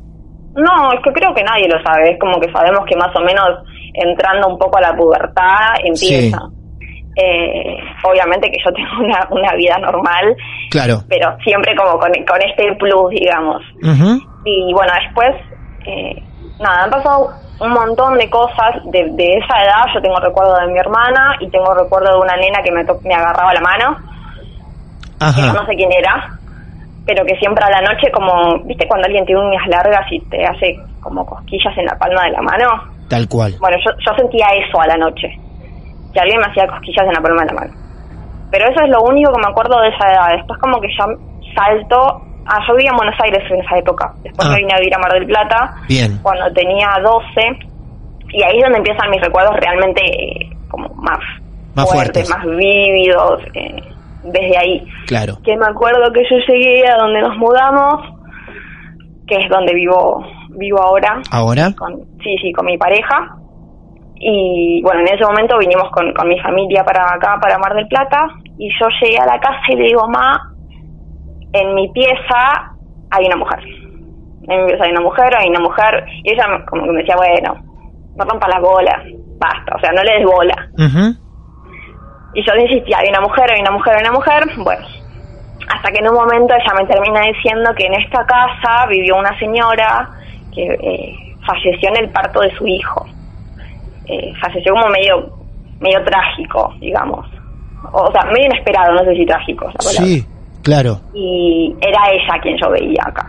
No, 0.56 0.92
es 0.92 1.00
que 1.04 1.12
creo 1.12 1.32
que 1.32 1.44
nadie 1.44 1.68
lo 1.68 1.80
sabe. 1.84 2.10
Es 2.10 2.18
como 2.18 2.40
que 2.40 2.50
sabemos 2.50 2.80
que 2.88 2.96
más 2.96 3.14
o 3.14 3.20
menos 3.20 3.46
entrando 3.94 4.48
un 4.48 4.58
poco 4.58 4.78
a 4.78 4.80
la 4.80 4.96
pubertad 4.96 5.76
empieza. 5.84 6.40
Eh, 7.20 7.76
obviamente 8.04 8.48
que 8.48 8.58
yo 8.64 8.70
tengo 8.74 9.02
una, 9.04 9.26
una 9.30 9.52
vida 9.54 9.76
normal, 9.78 10.36
Claro. 10.70 11.02
pero 11.08 11.36
siempre 11.44 11.74
como 11.74 11.98
con, 11.98 12.12
con 12.24 12.40
este 12.46 12.74
plus, 12.76 13.10
digamos. 13.10 13.62
Y 14.44 14.72
bueno, 14.72 14.92
después, 15.02 15.30
eh, 15.84 16.14
nada, 16.60 16.84
han 16.84 16.90
pasado 16.90 17.28
un 17.60 17.70
montón 17.72 18.16
de 18.18 18.30
cosas 18.30 18.70
de, 18.92 19.04
de 19.12 19.34
esa 19.34 19.64
edad. 19.64 19.82
Yo 19.92 20.00
tengo 20.00 20.16
recuerdo 20.20 20.54
de 20.60 20.68
mi 20.72 20.78
hermana 20.78 21.34
y 21.40 21.50
tengo 21.50 21.74
recuerdo 21.74 22.12
de 22.14 22.20
una 22.20 22.36
nena 22.36 22.62
que 22.62 22.70
me, 22.70 22.84
to- 22.84 23.00
me 23.02 23.14
agarraba 23.14 23.52
la 23.52 23.60
mano, 23.60 23.98
que 25.34 25.40
yo 25.42 25.52
no 25.52 25.66
sé 25.66 25.74
quién 25.74 25.90
era, 25.92 26.24
pero 27.04 27.24
que 27.24 27.34
siempre 27.36 27.64
a 27.64 27.70
la 27.70 27.80
noche, 27.80 28.12
como, 28.12 28.62
¿viste 28.64 28.86
cuando 28.86 29.06
alguien 29.06 29.26
tiene 29.26 29.40
uñas 29.42 29.66
largas 29.66 30.06
y 30.12 30.20
te 30.28 30.44
hace 30.44 30.76
como 31.00 31.26
cosquillas 31.26 31.76
en 31.76 31.86
la 31.86 31.98
palma 31.98 32.22
de 32.24 32.30
la 32.30 32.42
mano? 32.42 32.66
Tal 33.08 33.26
cual. 33.28 33.54
Bueno, 33.60 33.76
yo, 33.84 33.90
yo 34.06 34.16
sentía 34.16 34.46
eso 34.54 34.80
a 34.80 34.86
la 34.86 34.96
noche, 34.96 35.28
que 36.18 36.22
alguien 36.22 36.40
me 36.40 36.46
hacía 36.50 36.66
cosquillas 36.66 37.06
en 37.06 37.14
la 37.14 37.20
palma 37.22 37.42
de 37.42 37.54
la 37.54 37.60
mano. 37.60 37.72
Pero 38.50 38.64
eso 38.66 38.80
es 38.82 38.90
lo 38.90 39.02
único 39.02 39.30
que 39.32 39.38
me 39.40 39.50
acuerdo 39.50 39.80
de 39.80 39.88
esa 39.88 40.10
edad. 40.10 40.36
Después 40.36 40.58
como 40.60 40.80
que 40.80 40.88
ya 40.98 41.06
salto... 41.54 42.22
Ah, 42.50 42.58
yo 42.66 42.74
vivía 42.74 42.90
en 42.90 42.96
Buenos 42.96 43.14
Aires 43.22 43.44
en 43.50 43.60
esa 43.60 43.76
época. 43.76 44.10
Después 44.24 44.48
Ah. 44.48 44.52
me 44.52 44.58
vine 44.58 44.72
a 44.74 44.78
vivir 44.78 44.94
a 44.94 44.98
Mar 44.98 45.12
del 45.12 45.26
Plata 45.26 45.74
Bien. 45.86 46.18
cuando 46.22 46.50
tenía 46.54 46.88
12. 47.02 47.68
Y 48.32 48.42
ahí 48.42 48.56
es 48.56 48.62
donde 48.64 48.78
empiezan 48.78 49.10
mis 49.10 49.20
recuerdos 49.20 49.54
realmente 49.60 50.00
eh, 50.02 50.50
como 50.70 50.88
más, 50.94 51.18
Más 51.74 51.90
fuertes. 51.92 52.28
más 52.30 52.44
vívidos. 52.46 53.42
eh, 53.54 53.82
desde 54.24 54.58
ahí. 54.58 54.82
Claro. 55.06 55.34
Que 55.44 55.56
me 55.56 55.66
acuerdo 55.66 56.10
que 56.12 56.22
yo 56.28 56.36
llegué 56.48 56.88
a 56.88 56.96
donde 56.96 57.20
nos 57.20 57.36
mudamos, 57.36 58.00
que 59.26 59.36
es 59.36 59.48
donde 59.50 59.74
vivo 59.74 60.24
vivo 60.50 60.80
ahora 60.82 61.20
Ahora. 61.30 61.72
con, 61.78 61.94
sí, 62.24 62.34
sí, 62.42 62.52
con 62.52 62.66
mi 62.66 62.76
pareja. 62.76 63.36
Y 64.20 64.82
bueno, 64.82 65.00
en 65.00 65.08
ese 65.08 65.24
momento 65.24 65.58
vinimos 65.58 65.90
con, 65.90 66.12
con 66.12 66.28
mi 66.28 66.38
familia 66.40 66.84
para 66.84 67.14
acá, 67.14 67.38
para 67.40 67.58
Mar 67.58 67.74
del 67.74 67.86
Plata. 67.88 68.26
Y 68.58 68.68
yo 68.78 68.86
llegué 69.00 69.18
a 69.18 69.26
la 69.26 69.38
casa 69.38 69.60
y 69.68 69.76
le 69.76 69.84
digo, 69.84 70.08
ma, 70.08 70.54
en 71.52 71.74
mi 71.74 71.88
pieza 71.90 72.74
hay 73.10 73.26
una 73.26 73.36
mujer. 73.36 73.60
En 74.48 74.64
mi 74.64 74.66
pieza 74.68 74.84
hay 74.84 74.90
una 74.90 75.00
mujer, 75.00 75.36
hay 75.36 75.48
una 75.48 75.60
mujer. 75.60 76.04
Y 76.24 76.32
ella 76.32 76.44
como 76.68 76.84
que 76.84 76.92
me 76.92 76.98
decía, 76.98 77.16
bueno, 77.16 77.54
no 78.16 78.24
rompa 78.24 78.48
las 78.48 78.60
bolas, 78.60 79.04
basta, 79.38 79.76
o 79.76 79.80
sea, 79.80 79.92
no 79.92 80.02
le 80.02 80.12
des 80.18 80.24
bola. 80.24 80.68
Y 82.34 82.44
yo 82.44 82.54
le 82.54 82.62
insistía, 82.62 82.98
hay 82.98 83.08
una 83.08 83.20
mujer, 83.20 83.50
hay 83.52 83.60
una 83.60 83.70
mujer, 83.70 83.94
hay 83.94 84.02
una 84.02 84.12
mujer. 84.12 84.44
Bueno, 84.58 84.86
hasta 85.68 85.90
que 85.90 85.98
en 85.98 86.08
un 86.08 86.14
momento 86.14 86.54
ella 86.54 86.74
me 86.76 86.86
termina 86.86 87.20
diciendo 87.22 87.70
que 87.76 87.86
en 87.86 87.94
esta 87.94 88.26
casa 88.26 88.86
vivió 88.88 89.16
una 89.16 89.38
señora 89.38 90.10
que 90.54 90.64
eh, 90.64 91.36
falleció 91.46 91.90
en 91.90 92.04
el 92.04 92.10
parto 92.10 92.40
de 92.40 92.50
su 92.56 92.66
hijo. 92.66 93.06
Eh, 94.08 94.32
falleció 94.40 94.72
como 94.72 94.88
medio, 94.88 95.30
medio 95.80 96.02
trágico, 96.04 96.74
digamos. 96.80 97.26
O, 97.92 98.02
o 98.02 98.12
sea, 98.12 98.22
medio 98.32 98.46
inesperado, 98.46 98.92
no 98.94 99.04
sé 99.04 99.14
si 99.14 99.26
trágico 99.26 99.66
la. 99.66 99.80
Sí, 100.04 100.26
claro. 100.62 101.00
Y 101.14 101.74
era 101.80 102.10
ella 102.10 102.40
quien 102.42 102.56
yo 102.62 102.70
veía 102.70 103.02
acá. 103.06 103.26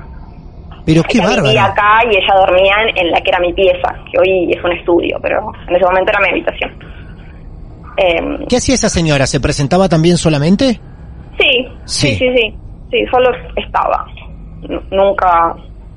Pero 0.85 1.03
qué 1.03 1.19
ella 1.19 1.35
vivía 1.41 1.65
acá 1.65 1.99
y 2.09 2.15
ella 2.15 2.33
dormía 2.39 2.73
en, 2.87 3.05
en 3.05 3.11
la 3.11 3.21
que 3.21 3.29
era 3.29 3.39
mi 3.39 3.53
pieza, 3.53 3.93
que 4.11 4.17
hoy 4.19 4.51
es 4.51 4.63
un 4.63 4.71
estudio, 4.71 5.17
pero 5.21 5.51
en 5.67 5.75
ese 5.75 5.85
momento 5.85 6.11
era 6.11 6.19
mi 6.21 6.29
habitación. 6.29 6.71
Em, 7.97 8.45
¿Qué 8.47 8.57
hacía 8.57 8.75
esa 8.75 8.89
señora? 8.89 9.27
¿Se 9.27 9.39
presentaba 9.39 9.89
también 9.89 10.17
solamente? 10.17 10.79
Sí, 11.39 11.67
Sí. 11.85 12.07
sí, 12.13 12.17
sí, 12.17 12.27
sí, 12.35 12.55
sí, 12.91 13.05
solo 13.11 13.29
estaba. 13.55 14.05
N- 14.63 14.81
nunca, 14.91 15.53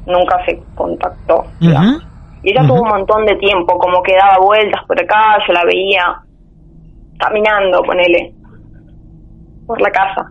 nunca 0.07 0.45
se 0.45 0.59
contactó. 0.75 1.45
Ujú. 1.61 2.01
Y 2.43 2.51
ella 2.51 2.67
tuvo 2.67 2.83
un 2.83 2.89
montón 2.89 3.25
de 3.25 3.37
tiempo, 3.37 3.79
como 3.79 4.03
que 4.03 4.13
daba 4.15 4.45
vueltas 4.45 4.83
por 4.87 5.01
acá, 5.01 5.39
yo 5.47 5.53
la 5.53 5.65
veía 5.65 6.03
caminando, 7.19 7.83
ponele, 7.83 8.35
por 9.67 9.81
la 9.81 9.91
casa. 9.91 10.31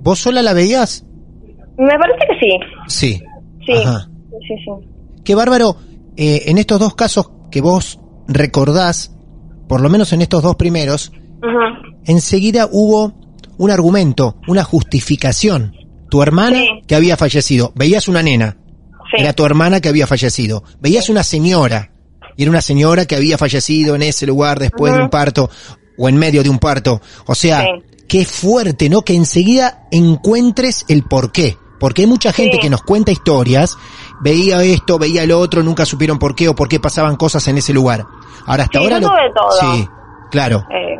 ¿Vos 0.00 0.18
sola 0.18 0.42
la 0.42 0.52
veías? 0.52 1.06
Me 1.78 1.96
parece 1.98 2.18
que 2.28 2.38
sí, 2.40 2.58
Sí. 2.88 3.22
sí, 3.66 3.72
Ajá. 3.72 4.08
sí, 4.46 4.54
sí. 4.64 5.22
Qué 5.24 5.34
bárbaro. 5.34 5.76
eh, 6.16 6.42
en 6.46 6.58
estos 6.58 6.78
dos 6.78 6.94
casos 6.94 7.28
que 7.50 7.60
vos 7.60 7.98
recordás, 8.28 9.12
por 9.68 9.80
lo 9.80 9.88
menos 9.88 10.12
en 10.12 10.22
estos 10.22 10.42
dos 10.44 10.54
primeros, 10.54 11.10
enseguida 12.06 12.68
hubo 12.70 13.12
un 13.58 13.70
argumento, 13.70 14.36
una 14.48 14.62
justificación. 14.64 15.74
Tu 16.10 16.22
hermana 16.22 16.56
Sí. 16.58 16.68
que 16.86 16.94
había 16.94 17.16
fallecido, 17.16 17.72
veías 17.74 18.06
una 18.08 18.22
nena, 18.22 18.56
Sí. 19.16 19.22
era 19.22 19.32
tu 19.32 19.44
hermana 19.44 19.80
que 19.80 19.88
había 19.88 20.06
fallecido, 20.06 20.64
veías 20.80 21.08
una 21.08 21.22
señora, 21.22 21.90
y 22.36 22.42
era 22.42 22.50
una 22.50 22.60
señora 22.60 23.06
que 23.06 23.16
había 23.16 23.38
fallecido 23.38 23.94
en 23.94 24.02
ese 24.02 24.26
lugar 24.26 24.58
después 24.58 24.92
de 24.94 25.00
un 25.00 25.10
parto 25.10 25.48
o 25.96 26.08
en 26.08 26.16
medio 26.16 26.42
de 26.42 26.48
un 26.50 26.58
parto. 26.58 27.00
O 27.26 27.34
sea, 27.34 27.60
Sí. 27.62 27.68
qué 28.08 28.24
fuerte, 28.24 28.88
¿no? 28.88 29.02
Que 29.02 29.14
enseguida 29.14 29.86
encuentres 29.90 30.84
el 30.88 31.04
porqué. 31.04 31.56
Porque 31.80 32.02
hay 32.02 32.08
mucha 32.08 32.32
gente 32.32 32.56
Sí. 32.56 32.60
que 32.60 32.70
nos 32.70 32.82
cuenta 32.82 33.12
historias 33.12 33.76
veía 34.20 34.62
esto, 34.62 34.98
veía 34.98 35.26
lo 35.26 35.38
otro, 35.38 35.62
nunca 35.62 35.84
supieron 35.84 36.18
por 36.18 36.34
qué 36.34 36.48
o 36.48 36.54
por 36.54 36.68
qué 36.68 36.80
pasaban 36.80 37.16
cosas 37.16 37.46
en 37.48 37.58
ese 37.58 37.72
lugar. 37.74 38.04
Ahora 38.46 38.64
hasta 38.64 38.78
ahora 38.78 38.98
yo 38.98 39.00
lo- 39.00 39.08
tuve 39.08 39.30
todo. 39.34 39.50
Sí, 39.74 39.88
claro. 40.30 40.64
eh, 40.70 40.96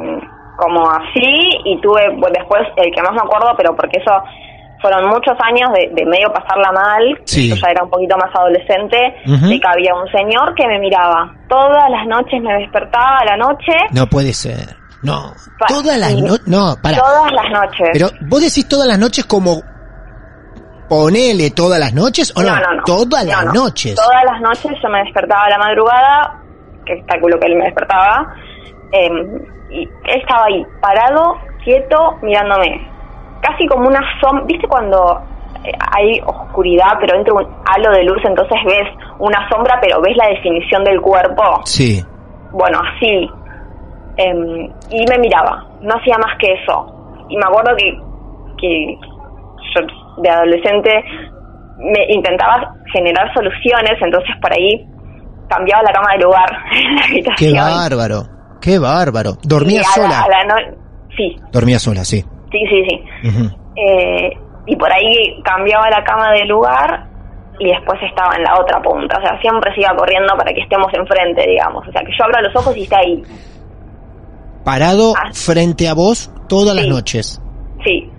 como 0.59 0.89
así 0.91 1.23
y 1.65 1.81
tuve 1.81 2.03
después 2.33 2.63
el 2.77 2.93
que 2.95 3.03
más 3.03 3.13
me 3.13 3.21
acuerdo 3.23 3.49
pero 3.57 3.75
porque 3.75 3.99
eso 3.99 4.11
fueron 4.85 5.09
muchos 5.09 5.33
años 5.41 5.73
de, 5.73 5.89
de 5.95 6.05
medio 6.05 6.31
pasarla 6.31 6.71
mal 6.73 7.03
Sí. 7.25 7.49
yo 7.49 7.55
ya 7.57 7.71
era 7.71 7.83
un 7.85 7.89
poquito 7.91 8.17
más 8.19 8.29
adolescente 8.37 8.97
Ujú. 9.27 9.47
de 9.49 9.59
que 9.59 9.67
había 9.67 9.95
un 9.95 10.07
señor 10.13 10.55
que 10.55 10.67
me 10.69 10.79
miraba 10.79 11.33
todas 11.49 11.89
las 11.91 12.07
noches 12.07 12.43
me 12.43 12.53
despertaba 12.59 13.19
a 13.21 13.25
la 13.25 13.37
noche 13.39 13.73
No 13.93 14.07
puede 14.07 14.33
ser. 14.35 14.77
No. 15.03 15.33
Pa- 15.59 15.67
Todas 15.69 15.99
las 15.99 16.15
noches. 16.15 16.47
No, 16.49 16.77
para. 16.83 16.97
todas 16.99 17.33
las 17.33 17.51
noches 17.51 17.89
Pero 17.95 18.09
vos 18.29 18.41
decís 18.43 18.69
todas 18.69 18.87
las 18.89 18.99
noches 18.99 19.25
como 19.25 19.63
ponele 20.89 21.51
todas 21.51 21.81
las 21.81 21.95
noches 21.95 22.33
o 22.37 22.43
no? 22.43 22.51
no, 22.51 22.61
no, 22.61 22.75
no. 22.77 22.83
Todas 22.85 23.25
las 23.25 23.45
no. 23.47 23.53
noches. 23.53 23.95
todas 23.95 24.23
las 24.31 24.41
noches 24.41 24.73
yo 24.83 24.89
me 24.91 24.99
despertaba 25.03 25.45
a 25.45 25.51
la 25.51 25.59
madrugada 25.59 26.41
que 26.85 27.03
calculo 27.07 27.39
que 27.41 27.47
él 27.47 27.57
me 27.57 27.65
despertaba 27.65 28.35
eh, 28.93 29.09
y 29.71 29.83
él 29.83 30.21
estaba 30.21 30.45
ahí 30.47 30.63
parado 30.81 31.37
quieto 31.65 32.19
mirándome 32.23 32.87
casi 33.47 33.67
como 33.67 33.87
una 33.89 34.01
sombra 34.21 34.45
viste 34.47 34.67
cuando 34.67 35.21
eh, 35.65 35.73
hay 35.97 36.21
oscuridad 36.27 36.93
pero 37.01 37.17
entra 37.19 37.35
un 37.35 37.47
halo 37.67 37.91
de 37.93 38.05
luz 38.05 38.19
entonces 38.25 38.59
ves 38.67 38.89
una 39.19 39.49
sombra 39.49 39.79
pero 39.81 40.01
ves 40.01 40.17
la 40.17 40.29
definición 40.29 40.83
del 40.85 41.01
cuerpo 41.01 41.43
Sí. 41.65 42.03
bueno 42.53 42.81
así 42.97 43.31
Em, 44.17 44.71
y 44.91 45.05
me 45.11 45.19
miraba 45.19 45.67
no 45.81 45.93
hacía 45.97 46.17
más 46.19 46.39
que 46.39 46.53
eso 46.53 47.27
y 47.29 47.37
me 47.37 47.45
acuerdo 47.47 47.75
que 47.77 47.99
que 48.61 48.97
yo 49.75 50.23
de 50.23 50.31
adolescente 50.31 51.05
me 51.79 52.07
intentaba 52.15 52.75
generar 52.93 53.35
soluciones 53.35 53.95
entonces 54.01 54.31
por 54.41 54.53
ahí 54.53 54.87
cambiaba 55.49 55.83
la 55.83 55.93
cama 55.93 56.13
de 56.13 56.23
lugar 56.25 56.47
en 56.73 56.95
la 56.95 57.03
habitación 57.07 57.53
Qué 57.55 57.61
bárbaro. 57.61 58.23
Qué 58.61 58.79
bárbaro. 58.79 59.33
Dormía 59.43 59.81
la- 59.81 59.87
sola. 59.89 60.27
la 60.31 60.45
no- 60.45 60.77
sí 61.17 61.37
Dormía 61.51 61.79
sola, 61.81 62.05
sí. 62.05 62.25
Sí 62.55 62.61
sí 62.71 62.85
sí. 62.89 63.51
Eh, 63.77 64.31
y 64.67 64.77
por 64.77 64.91
ahí 64.93 65.43
cambiaba 65.45 65.91
la 65.91 66.03
cama 66.05 66.33
de 66.33 66.45
lugar 66.47 67.09
y 67.59 67.67
después 67.69 68.01
estaba 68.09 68.35
en 68.37 68.45
la 68.45 68.59
otra 68.61 68.81
punta. 68.81 69.19
O 69.19 69.21
sea, 69.21 69.39
siempre 69.41 69.75
se 69.75 69.81
iba 69.83 69.95
corriendo 69.97 70.35
para 70.37 70.53
que 70.55 70.61
estemos 70.63 70.89
enfrente, 70.95 71.45
digamos. 71.49 71.87
O 71.87 71.93
sea, 71.93 72.03
que 72.03 72.13
yo 72.17 72.25
abra 72.25 72.41
los 72.43 72.55
ojos 72.57 72.77
y 72.77 72.83
está 72.85 72.99
ahí. 72.99 73.23
Parado 74.65 75.15
Ah. 75.17 75.31
frente 75.33 75.89
a 75.89 75.95
vos 75.95 76.31
todas 76.49 76.75
las 76.75 76.87
noches. 76.87 77.41
Sí. 77.85 78.11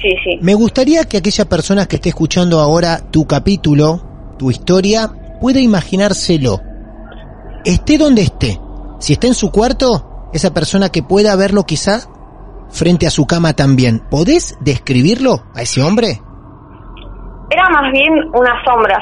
Sí, 0.00 0.10
sí. 0.24 0.38
Me 0.40 0.54
gustaría 0.54 1.04
que 1.04 1.18
aquella 1.18 1.44
persona 1.46 1.86
que 1.86 1.96
esté 1.96 2.10
escuchando 2.10 2.60
ahora 2.60 2.98
tu 3.10 3.26
capítulo, 3.26 4.00
tu 4.38 4.50
historia, 4.50 5.10
pueda 5.40 5.60
imaginárselo. 5.60 6.60
Esté 7.64 7.98
donde 7.98 8.22
esté. 8.22 8.58
Si 9.00 9.14
está 9.14 9.26
en 9.26 9.34
su 9.34 9.50
cuarto, 9.50 10.28
esa 10.32 10.52
persona 10.52 10.90
que 10.90 11.02
pueda 11.02 11.36
verlo 11.36 11.64
quizá 11.64 12.00
frente 12.74 13.06
a 13.06 13.10
su 13.10 13.26
cama 13.26 13.54
también. 13.54 14.00
¿Podés 14.10 14.58
describirlo 14.60 15.36
a 15.56 15.62
ese 15.62 15.82
hombre? 15.82 16.20
Era 17.50 17.64
más 17.70 17.90
bien 17.92 18.12
una 18.34 18.62
sombra. 18.64 18.98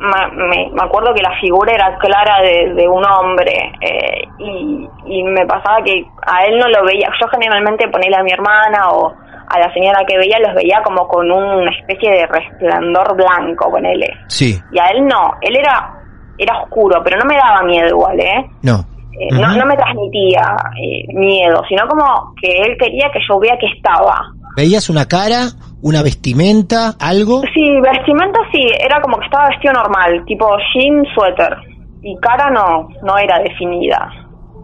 Ma- 0.00 0.28
me, 0.32 0.70
me 0.72 0.82
acuerdo 0.82 1.12
que 1.14 1.22
la 1.22 1.32
figura 1.40 1.72
era 1.74 1.98
clara 1.98 2.40
de, 2.42 2.72
de 2.74 2.88
un 2.88 3.04
hombre. 3.04 3.72
eh, 3.80 4.22
y, 4.38 4.88
y 5.06 5.22
me 5.24 5.44
pasaba 5.46 5.82
que 5.84 6.04
a 6.26 6.44
él 6.44 6.58
no 6.58 6.68
lo 6.68 6.84
veía. 6.86 7.08
Yo 7.20 7.26
generalmente 7.28 7.86
ponía 7.88 8.18
a 8.18 8.22
mi 8.22 8.32
hermana 8.32 8.88
o 8.92 9.12
a 9.12 9.58
la 9.58 9.72
señora 9.74 10.00
que 10.06 10.16
veía, 10.16 10.38
los 10.38 10.54
veía 10.54 10.80
como 10.84 11.06
con 11.08 11.30
una 11.30 11.70
especie 11.70 12.10
de 12.12 12.26
resplandor 12.26 13.16
blanco, 13.16 13.70
ponele. 13.70 14.08
Sí. 14.28 14.58
Y 14.72 14.78
a 14.78 14.86
él 14.86 15.06
no, 15.06 15.34
él 15.42 15.56
era 15.56 15.96
era 16.38 16.62
oscuro, 16.62 17.02
pero 17.04 17.18
no 17.18 17.26
me 17.26 17.36
daba 17.36 17.62
miedo 17.64 17.88
igual, 17.88 18.18
¿eh? 18.18 18.50
No. 18.62 18.82
Eh, 19.12 19.28
no, 19.32 19.54
no 19.56 19.66
me 19.66 19.76
transmitía 19.76 20.56
eh, 20.80 21.04
miedo, 21.12 21.62
sino 21.68 21.86
como 21.88 22.34
que 22.40 22.48
él 22.62 22.76
quería 22.78 23.10
que 23.12 23.20
yo 23.28 23.38
vea 23.38 23.58
que 23.58 23.66
estaba. 23.66 24.32
¿Veías 24.56 24.88
una 24.88 25.06
cara, 25.06 25.48
una 25.82 26.02
vestimenta, 26.02 26.94
algo? 26.98 27.42
Sí, 27.54 27.80
vestimenta 27.82 28.40
sí, 28.52 28.62
era 28.78 29.00
como 29.00 29.18
que 29.18 29.26
estaba 29.26 29.48
vestido 29.48 29.74
normal, 29.74 30.24
tipo 30.26 30.46
jean, 30.74 31.04
suéter. 31.14 31.56
Y 32.02 32.16
cara 32.18 32.50
no, 32.50 32.88
no 33.02 33.18
era 33.18 33.38
definida. 33.40 34.10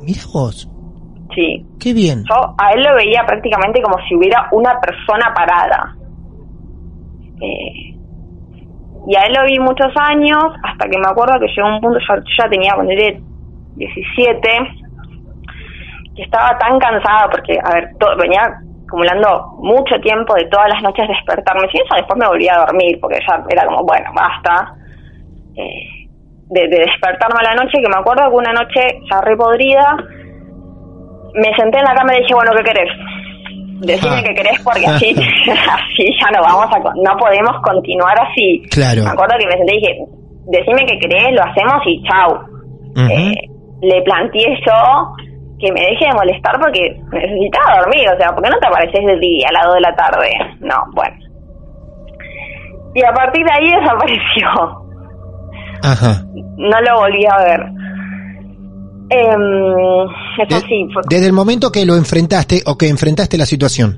Mira 0.02 0.22
vos, 0.32 0.68
Sí. 1.34 1.66
qué 1.78 1.92
bien. 1.92 2.24
Yo 2.28 2.54
a 2.56 2.72
él 2.72 2.82
lo 2.82 2.94
veía 2.94 3.22
prácticamente 3.26 3.82
como 3.82 3.98
si 4.08 4.14
hubiera 4.14 4.48
una 4.52 4.80
persona 4.80 5.34
parada. 5.34 5.94
Eh, 7.42 7.92
y 9.08 9.14
a 9.14 9.22
él 9.26 9.34
lo 9.34 9.44
vi 9.44 9.58
muchos 9.58 9.92
años, 9.96 10.42
hasta 10.64 10.88
que 10.88 10.98
me 10.98 11.06
acuerdo 11.08 11.38
que 11.38 11.46
llegó 11.54 11.68
un 11.68 11.80
punto, 11.80 11.98
yo, 12.00 12.16
yo 12.16 12.42
ya 12.42 12.48
tenía, 12.48 12.74
ponerle 12.74 13.20
17, 13.76 14.48
que 16.16 16.22
estaba 16.22 16.56
tan 16.58 16.78
cansada 16.78 17.28
porque, 17.30 17.58
a 17.62 17.74
ver, 17.74 17.88
venía 18.18 18.42
acumulando 18.86 19.54
mucho 19.58 19.96
tiempo 20.02 20.34
de 20.34 20.46
todas 20.46 20.68
las 20.72 20.82
noches 20.82 21.08
despertarme. 21.08 21.68
Si 21.70 21.78
eso 21.78 21.94
después 21.96 22.18
me 22.18 22.26
volvía 22.28 22.54
a 22.54 22.66
dormir, 22.66 22.98
porque 23.00 23.18
ya 23.26 23.42
era 23.50 23.66
como, 23.66 23.82
bueno, 23.84 24.10
basta. 24.14 24.72
Eh, 25.56 25.96
de, 26.48 26.60
de 26.68 26.78
despertarme 26.78 27.40
a 27.40 27.54
la 27.54 27.54
noche, 27.56 27.82
que 27.82 27.88
me 27.88 27.98
acuerdo 27.98 28.30
que 28.30 28.36
una 28.36 28.52
noche 28.52 29.00
ya 29.10 29.20
repodrida, 29.20 29.96
me 31.34 31.54
senté 31.56 31.78
en 31.78 31.84
la 31.84 31.94
cama 31.94 32.14
y 32.14 32.20
dije, 32.22 32.34
bueno, 32.34 32.52
¿qué 32.56 32.62
querés? 32.62 32.90
Decime 33.80 34.16
Ah. 34.16 34.22
qué 34.24 34.34
querés 34.34 34.62
porque 34.62 34.86
así, 34.86 35.10
así 35.50 36.06
ya 36.20 36.30
no 36.30 36.42
vamos 36.42 36.66
a, 36.72 36.78
no 36.78 37.16
podemos 37.18 37.60
continuar 37.62 38.14
así. 38.20 38.62
Claro. 38.70 39.02
Me 39.04 39.10
acuerdo 39.10 39.34
que 39.38 39.46
me 39.46 39.52
senté 39.52 39.74
y 39.74 39.80
dije, 39.80 39.98
decime 40.46 40.86
qué 40.86 40.98
querés, 41.00 41.34
lo 41.34 41.42
hacemos 41.42 41.82
y 41.86 42.02
chau. 42.04 42.38
Eh, 43.10 43.34
le 43.82 44.02
planteé 44.02 44.58
yo 44.66 45.12
que 45.58 45.72
me 45.72 45.80
deje 45.80 46.04
de 46.06 46.12
molestar 46.14 46.58
porque 46.60 47.00
necesitaba 47.12 47.78
dormir, 47.80 48.08
o 48.14 48.16
sea, 48.18 48.32
¿por 48.34 48.42
qué 48.44 48.50
no 48.50 48.58
te 48.58 48.66
apareces 48.66 49.06
de 49.06 49.18
día 49.18 49.48
a 49.48 49.52
las 49.52 49.64
2 49.66 49.74
de 49.74 49.80
la 49.80 49.96
tarde? 49.96 50.30
No, 50.60 50.74
bueno. 50.94 51.16
Y 52.94 53.02
a 53.04 53.12
partir 53.12 53.44
de 53.44 53.52
ahí 53.52 53.70
desapareció 53.80 54.48
Ajá. 55.82 56.22
no 56.56 56.80
lo 56.80 56.98
volví 57.00 57.24
a 57.26 57.38
ver. 57.44 57.60
Em, 59.08 60.08
eso 60.38 60.56
De- 60.60 60.66
sí, 60.66 60.88
fue- 60.92 61.02
desde 61.08 61.26
el 61.26 61.32
momento 61.32 61.70
que 61.70 61.86
lo 61.86 61.94
enfrentaste 61.96 62.62
o 62.66 62.76
que 62.76 62.88
enfrentaste 62.88 63.38
la 63.38 63.46
situación. 63.46 63.96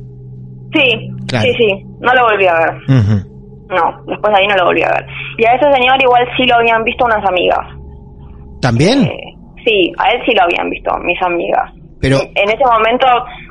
sí, 0.73 1.11
Claro. 1.27 1.45
sí, 1.47 1.53
sí, 1.59 1.85
no 2.01 2.13
lo 2.15 2.23
volví 2.25 2.47
a 2.47 2.55
ver. 2.55 2.75
No, 2.89 4.03
después 4.07 4.33
de 4.33 4.39
ahí 4.41 4.47
no 4.47 4.57
lo 4.57 4.65
volví 4.67 4.83
a 4.83 4.89
ver. 4.91 5.07
Y 5.39 5.45
a 5.45 5.53
ese 5.55 5.65
señor 5.73 6.01
igual 6.03 6.27
sí 6.37 6.45
lo 6.47 6.55
habían 6.57 6.83
visto 6.85 7.05
unas 7.05 7.25
amigas. 7.27 7.59
¿También? 8.63 9.03
Eh, 9.05 9.35
sí, 9.69 9.93
a 9.99 10.11
él 10.11 10.23
sí 10.25 10.33
lo 10.35 10.43
habían 10.43 10.71
visto 10.71 10.91
mis 11.05 11.21
amigas. 11.23 11.73
Pero, 12.01 12.19
En 12.35 12.49
ese 12.49 12.65
momento 12.65 13.07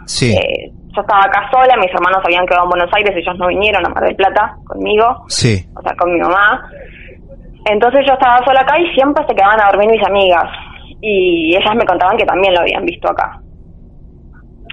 sí, 0.05 0.31
eh, 0.33 0.71
yo 0.95 1.01
estaba 1.01 1.21
acá 1.21 1.49
sola, 1.51 1.75
mis 1.77 1.93
hermanos 1.93 2.23
habían 2.23 2.45
quedado 2.47 2.63
en 2.63 2.69
Buenos 2.69 2.89
Aires, 2.93 3.13
ellos 3.15 3.37
no 3.37 3.47
vinieron 3.47 3.85
a 3.85 3.89
Mar 3.89 4.03
del 4.03 4.15
Plata 4.15 4.57
conmigo, 4.65 5.05
sí. 5.27 5.65
o 5.75 5.81
sea, 5.81 5.93
con 5.95 6.13
mi 6.13 6.19
mamá. 6.19 6.63
Entonces 7.69 8.01
yo 8.07 8.13
estaba 8.13 8.43
sola 8.45 8.61
acá 8.61 8.79
y 8.79 8.87
siempre 8.95 9.23
se 9.27 9.35
quedaban 9.35 9.61
a 9.61 9.69
dormir 9.71 9.91
mis 9.91 10.07
amigas. 10.07 10.45
Y 11.01 11.55
ellas 11.55 11.75
me 11.75 11.85
contaban 11.85 12.17
que 12.17 12.25
también 12.25 12.53
lo 12.53 12.61
habían 12.61 12.83
visto 12.85 13.09
acá. 13.09 13.39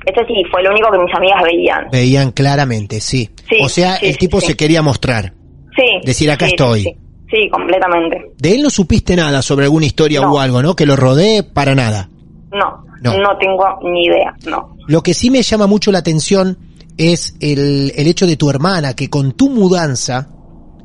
Este 0.07 0.25
sí, 0.27 0.43
fue 0.51 0.63
lo 0.63 0.71
único 0.71 0.91
que 0.93 0.99
mis 0.99 1.15
amigas 1.15 1.43
veían. 1.43 1.89
Veían 1.91 2.31
claramente, 2.31 3.01
sí. 3.01 3.31
Sí, 3.49 3.59
o 3.63 3.69
sea, 3.69 3.97
sí, 3.97 4.07
el 4.07 4.17
tipo 4.17 4.41
se 4.41 4.57
quería 4.57 4.83
mostrar. 4.83 5.33
Sí. 5.77 6.01
Decir, 6.05 6.31
acá 6.31 6.47
sí, 6.47 6.53
estoy. 6.53 6.97
Sí, 7.31 7.49
completamente. 7.51 8.33
De 8.39 8.55
él 8.55 8.63
no 8.63 8.71
supiste 8.71 9.17
nada 9.17 9.43
sobre 9.43 9.65
alguna 9.65 9.87
historia 9.87 10.21
No. 10.21 10.33
o 10.35 10.39
algo, 10.41 10.63
¿no? 10.63 10.77
Que 10.77 10.87
lo 10.87 10.95
rodee 10.97 11.43
para 11.43 11.75
nada. 11.75 12.09
No, 12.53 12.85
No. 13.03 13.19
no, 13.19 13.37
tengo 13.39 13.65
ni 13.83 14.05
idea, 14.05 14.35
no. 14.47 14.77
Lo 14.87 15.03
que 15.03 15.15
sí 15.15 15.31
me 15.31 15.43
llama 15.43 15.67
mucho 15.67 15.91
la 15.91 15.99
atención 15.99 16.57
es 16.97 17.35
el, 17.41 17.93
el 17.97 18.07
hecho 18.07 18.27
de 18.27 18.37
tu 18.37 18.49
hermana, 18.51 18.95
que 18.95 19.11
con 19.11 19.33
tu 19.33 19.51
mudanza, 19.51 20.29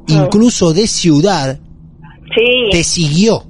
incluso 0.07 0.73
de 0.73 0.87
ciudad, 0.87 1.59
Sí, 2.35 2.69
te 2.71 2.83
siguió. 2.83 3.43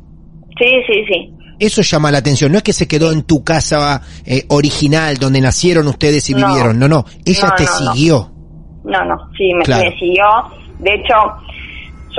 sí, 0.57 0.65
sí, 0.87 1.03
sí. 1.07 1.33
Eso 1.59 1.81
llama 1.81 2.09
la 2.11 2.19
atención. 2.19 2.51
No 2.53 2.57
es 2.57 2.63
que 2.63 2.71
se 2.73 2.87
quedó 2.87 3.11
en 3.11 3.23
tu 3.23 3.43
casa 3.43 4.01
eh, 4.25 4.45
original, 4.49 5.17
donde 5.17 5.41
nacieron 5.41 5.87
ustedes 5.87 6.29
y 6.29 6.33
No. 6.33 6.47
vivieron. 6.47 6.79
No, 6.79 6.87
no. 6.87 7.03
Ella 7.25 7.49
No, 7.49 7.55
te 7.55 7.67
siguió. 7.67 8.31
No, 8.85 9.03
no, 9.05 9.17
sí, 9.37 9.53
me, 9.53 9.63
Claro. 9.65 9.89
me 9.89 9.99
siguió. 9.99 10.23
De 10.79 10.93
hecho, 10.95 11.13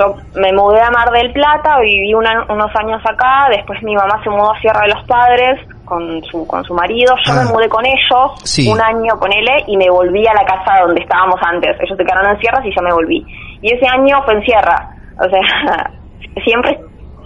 yo 0.01 0.15
me 0.35 0.51
mudé 0.53 0.81
a 0.81 0.89
Mar 0.91 1.09
del 1.11 1.31
Plata, 1.31 1.79
viví 1.81 2.13
una- 2.13 2.45
unos 2.49 2.71
años 2.75 3.01
acá, 3.05 3.47
después 3.49 3.81
mi 3.83 3.93
mamá 3.95 4.21
se 4.23 4.29
mudó 4.29 4.51
a 4.53 4.59
Sierra 4.59 4.81
de 4.87 4.93
los 4.93 5.03
Padres 5.07 5.59
con 5.85 6.21
su, 6.23 6.47
con 6.47 6.63
su 6.63 6.73
marido, 6.73 7.13
yo 7.25 7.33
Ah. 7.33 7.43
me 7.45 7.51
mudé 7.53 7.69
con 7.69 7.85
ellos 7.85 8.31
Sí. 8.43 8.69
un 8.71 8.79
año 8.81 9.13
con 9.19 9.31
él 9.31 9.45
y 9.67 9.77
me 9.77 9.89
volví 9.89 10.25
a 10.25 10.33
la 10.33 10.45
casa 10.45 10.81
donde 10.85 11.01
estábamos 11.01 11.35
antes. 11.43 11.75
Ellos 11.81 11.97
se 11.97 12.03
quedaron 12.03 12.31
en 12.31 12.39
Sierras 12.39 12.65
y 12.65 12.69
yo 12.75 12.81
me 12.81 12.93
volví. 12.93 13.25
Y 13.61 13.73
ese 13.73 13.85
año 13.87 14.21
fue 14.25 14.33
en 14.35 14.41
Sierra. 14.43 14.89
O 15.19 15.29
sea, 15.29 15.91
siempre, 16.45 16.79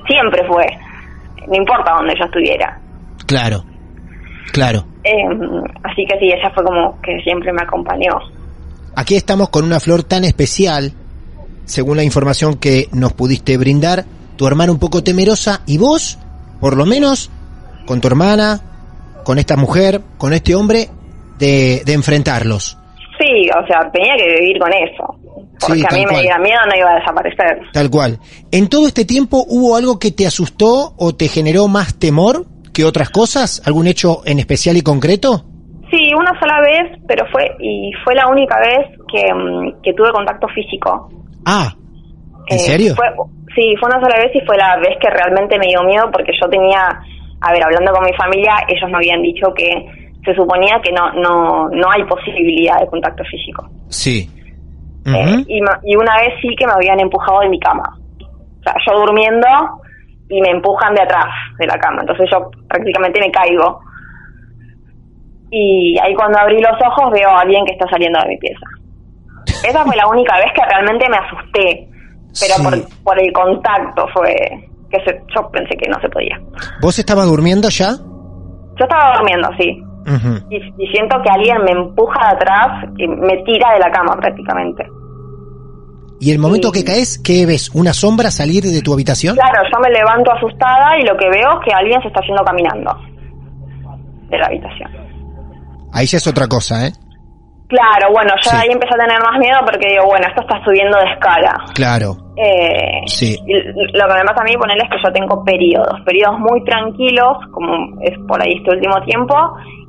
siempre 0.08 0.44
fue. 0.48 0.66
No 1.48 1.56
importa 1.56 1.94
donde 1.94 2.16
yo 2.20 2.26
estuviera. 2.26 2.80
Claro. 3.28 3.58
Claro. 4.52 4.80
Eh, 5.04 5.12
así 5.84 6.06
que 6.08 6.18
sí, 6.20 6.32
ella 6.32 6.50
fue 6.54 6.64
como 6.64 7.00
que 7.02 7.20
siempre 7.22 7.52
me 7.54 7.62
acompañó. 7.62 8.14
Aquí 8.96 9.16
estamos 9.16 9.50
con 9.50 9.66
una 9.66 9.80
flor 9.80 10.04
tan 10.04 10.24
especial 10.24 10.92
según 11.65 11.97
la 11.97 12.04
información 12.04 12.58
que 12.58 12.88
nos 12.91 13.13
pudiste 13.13 13.58
brindar, 13.58 14.06
tu 14.38 14.47
hermana 14.47 14.71
un 14.71 14.80
poco 14.80 15.04
temerosa 15.04 15.62
y 15.65 15.78
vos, 15.78 16.17
por 16.60 16.78
lo 16.78 16.86
menos, 16.86 17.32
con 17.86 18.01
tu 18.01 18.08
hermana, 18.08 18.62
con 19.23 19.39
esta 19.39 19.56
mujer, 19.58 20.01
con 20.17 20.34
este 20.34 20.56
hombre, 20.56 20.89
de, 21.38 21.82
de 21.86 21.93
enfrentarlos. 21.93 22.78
Sí, 23.19 23.49
o 23.49 23.65
sea, 23.67 23.89
tenía 23.91 24.15
que 24.17 24.39
vivir 24.39 24.60
con 24.60 24.71
eso. 24.73 25.15
Porque 25.60 25.80
Sí, 25.80 25.86
a 25.89 25.95
mí 25.95 26.06
me 26.06 26.19
diera 26.21 26.38
miedo 26.38 26.60
no 26.69 26.78
iba 26.78 26.91
a 26.91 26.99
desaparecer. 26.99 27.62
Tal 27.71 27.89
cual. 27.89 28.19
¿En 28.51 28.67
todo 28.67 28.88
este 28.88 29.06
tiempo 29.06 29.45
hubo 29.47 29.75
algo 29.75 29.99
que 29.99 30.12
te 30.12 30.28
asustó 30.28 30.93
o 30.97 31.15
te 31.15 31.28
generó 31.28 31.67
más 31.67 31.97
temor 31.97 32.45
que 32.73 32.84
otras 32.84 33.10
cosas? 33.10 33.62
¿Algún 33.65 33.88
hecho 33.88 34.21
en 34.25 34.39
especial 34.39 34.75
y 34.78 34.82
concreto? 34.82 35.45
Sí, 35.89 36.13
una 36.13 36.38
sola 36.39 36.60
vez, 36.62 36.99
pero 37.08 37.25
fue 37.32 37.43
y 37.60 37.91
fue 38.04 38.15
la 38.15 38.28
única 38.28 38.60
vez 38.60 38.88
que, 39.08 39.34
mm, 39.34 39.82
que 39.82 39.93
tuve 39.93 40.12
contacto 40.12 40.47
físico. 40.49 41.10
Ah, 41.46 41.74
¿en 42.48 42.56
Eh, 42.58 42.60
serio? 42.60 42.96
Fue, 42.96 43.08
sí, 43.56 43.76
fue 43.80 43.90
una 43.90 44.02
sola 44.02 44.18
vez 44.18 44.32
y 44.36 44.46
fue 44.46 44.58
la 44.58 44.78
vez 44.78 44.98
que 45.00 45.10
realmente 45.10 45.58
me 45.60 45.68
dio 45.68 45.84
miedo 45.84 46.10
porque 46.12 46.32
yo 46.40 46.50
tenía, 46.50 46.82
a 47.42 47.52
ver, 47.52 47.64
hablando 47.64 47.92
con 47.94 48.04
mi 48.06 48.14
familia, 48.14 48.56
ellos 48.68 48.90
me 48.90 48.98
habían 48.98 49.22
dicho 49.22 49.54
que 49.56 49.86
se 50.26 50.34
suponía 50.34 50.80
que 50.84 50.92
no 50.92 51.12
no 51.14 51.70
no 51.70 51.88
hay 51.92 52.04
posibilidad 52.06 52.80
de 52.80 52.88
contacto 52.88 53.24
físico. 53.26 53.68
Sí. 53.90 54.30
Eh, 55.06 55.44
y, 55.48 55.60
y 55.60 55.96
una 55.96 56.16
vez 56.18 56.34
sí 56.42 56.50
que 56.58 56.66
me 56.66 56.74
habían 56.74 57.00
empujado 57.00 57.42
de 57.42 57.50
mi 57.50 57.60
cama. 57.60 57.84
O 58.60 58.64
sea, 58.64 58.74
yo 58.88 59.00
durmiendo 59.06 59.48
y 60.30 60.42
me 60.42 60.50
empujan 60.50 60.96
de 60.96 61.04
atrás 61.04 61.28
de 61.60 61.68
la 61.68 61.78
cama. 61.78 62.02
Entonces 62.02 62.28
yo 62.32 62.50
prácticamente 62.68 63.20
me 63.22 63.30
caigo. 63.30 63.80
Y 65.52 65.96
ahí 66.02 66.14
cuando 66.16 66.40
abrí 66.40 66.60
los 66.60 66.74
ojos 66.86 67.12
veo 67.12 67.30
a 67.30 67.42
alguien 67.42 67.64
que 67.66 67.74
está 67.74 67.88
saliendo 67.88 68.20
de 68.22 68.30
mi 68.30 68.38
pieza. 68.38 68.66
Esa 69.63 69.84
fue 69.86 69.96
la 69.96 70.08
única 70.08 70.36
vez 70.38 70.48
que 70.56 70.62
realmente 70.65 71.06
me 71.10 71.18
asusté. 71.18 71.89
Pero 72.39 72.56
Sí. 72.56 72.63
por, 72.63 73.04
por 73.04 73.22
el 73.24 73.32
contacto 73.32 74.06
fue 74.13 74.36
que 74.91 74.98
se- 75.06 75.22
yo 75.36 75.50
pensé 75.52 75.76
que 75.78 75.89
no 75.89 76.00
se 76.02 76.10
podía. 76.10 76.39
¿Vos 76.82 77.00
estabas 77.00 77.26
durmiendo 77.28 77.70
ya? 77.70 77.91
Yo 78.78 78.84
estaba 78.84 79.15
durmiendo, 79.18 79.50
sí. 79.60 79.82
Y, 80.52 80.58
y 80.58 80.88
siento 80.91 81.15
que 81.24 81.30
alguien 81.32 81.58
me 81.63 81.72
empuja 81.72 82.20
de 82.30 82.36
atrás 82.36 82.89
y 82.98 83.08
me 83.08 83.38
tira 83.44 83.74
de 83.74 83.80
la 83.80 83.89
cama 83.91 84.15
prácticamente. 84.18 84.86
¿Y 86.20 86.32
el 86.32 86.39
momento 86.39 86.70
Sí. 86.74 86.80
que 86.84 86.86
caes, 86.91 87.18
qué 87.20 87.46
ves? 87.46 87.72
¿Una 87.74 87.91
sombra 87.94 88.30
salir 88.32 88.63
de 88.63 88.82
tu 88.82 88.94
habitación? 88.94 89.36
Claro, 89.36 89.62
yo 89.74 89.80
me 89.80 89.89
levanto 89.89 90.32
asustada 90.32 90.98
y 91.00 91.04
lo 91.06 91.18
que 91.18 91.28
veo 91.30 91.60
es 91.60 91.65
que 91.65 91.74
alguien 91.74 92.02
se 92.02 92.08
está 92.10 92.22
yendo 92.28 92.44
caminando 92.44 92.96
de 94.30 94.38
la 94.38 94.46
habitación. 94.46 94.91
Ahí 95.91 96.06
ya 96.06 96.18
es 96.18 96.28
otra 96.28 96.48
cosa, 96.48 96.88
¿eh? 96.88 96.91
Claro, 97.67 98.13
bueno, 98.13 98.30
yo 98.43 98.51
Sí. 98.51 98.58
ahí 98.62 98.69
empecé 98.71 98.93
a 98.93 99.06
tener 99.06 99.17
más 99.23 99.39
miedo 99.39 99.58
porque 99.65 99.89
digo, 99.89 100.06
bueno, 100.06 100.28
esto 100.28 100.41
está 100.41 100.63
subiendo 100.63 100.97
de 100.99 101.06
escala. 101.13 101.54
Claro. 101.73 102.13
Eh, 102.38 103.01
Sí. 103.08 103.36
lo 103.41 104.06
que 104.08 104.13
me 104.13 104.25
pasa 104.25 104.41
a 104.41 104.43
mí, 104.43 104.54
ponerle 104.58 104.84
es 104.84 104.89
que 104.91 105.01
yo 105.04 105.12
tengo 105.12 105.43
periodos, 105.43 105.99
periodos 106.06 106.38
muy 106.39 106.63
tranquilos, 106.63 107.38
como 107.51 107.73
es 108.01 108.13
por 108.28 108.41
ahí 108.41 108.54
este 108.58 108.69
último 108.75 109.01
tiempo, 109.06 109.36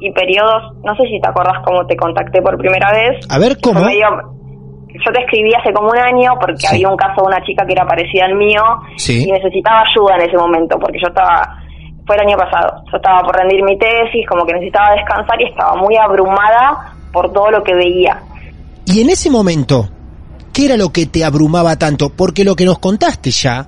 y 0.00 0.10
periodos, 0.12 0.72
no 0.84 0.94
sé 0.96 1.04
si 1.04 1.20
te 1.20 1.28
acordás 1.28 1.58
cómo 1.66 1.84
te 1.86 1.96
contacté 1.96 2.40
por 2.40 2.56
primera 2.56 2.90
vez. 2.92 3.20
A 3.30 3.38
ver, 3.38 3.58
¿cómo? 3.62 3.80
medio- 3.80 4.32
yo 5.04 5.12
te 5.12 5.20
escribí 5.20 5.52
hace 5.52 5.74
como 5.74 5.90
un 5.90 5.98
año 5.98 6.32
porque 6.40 6.56
Sí. 6.56 6.76
había 6.76 6.88
un 6.88 6.96
caso 6.96 7.20
de 7.20 7.26
una 7.28 7.44
chica 7.44 7.66
que 7.66 7.74
era 7.74 7.84
parecida 7.84 8.24
al 8.24 8.34
mío 8.36 8.62
Sí. 8.96 9.28
y 9.28 9.30
necesitaba 9.32 9.82
ayuda 9.84 10.16
en 10.16 10.22
ese 10.30 10.38
momento 10.38 10.78
porque 10.78 10.98
yo 10.98 11.08
estaba, 11.08 11.42
fue 12.06 12.16
el 12.16 12.22
año 12.22 12.36
pasado, 12.38 12.82
yo 12.90 12.96
estaba 12.96 13.20
por 13.20 13.36
rendir 13.36 13.62
mi 13.62 13.76
tesis, 13.76 14.26
como 14.26 14.46
que 14.46 14.54
necesitaba 14.54 14.94
descansar 14.94 15.38
y 15.42 15.50
estaba 15.50 15.74
muy 15.76 15.94
abrumada 15.96 16.95
por 17.16 17.32
todo 17.32 17.50
lo 17.50 17.64
que 17.64 17.74
veía. 17.74 18.20
Y 18.84 19.00
en 19.00 19.08
ese 19.08 19.30
momento, 19.30 19.88
¿qué 20.52 20.66
era 20.66 20.76
lo 20.76 20.90
que 20.90 21.06
te 21.06 21.24
abrumaba 21.24 21.76
tanto? 21.76 22.10
Porque 22.10 22.44
lo 22.44 22.54
que 22.54 22.66
nos 22.66 22.78
contaste 22.78 23.30
ya 23.30 23.66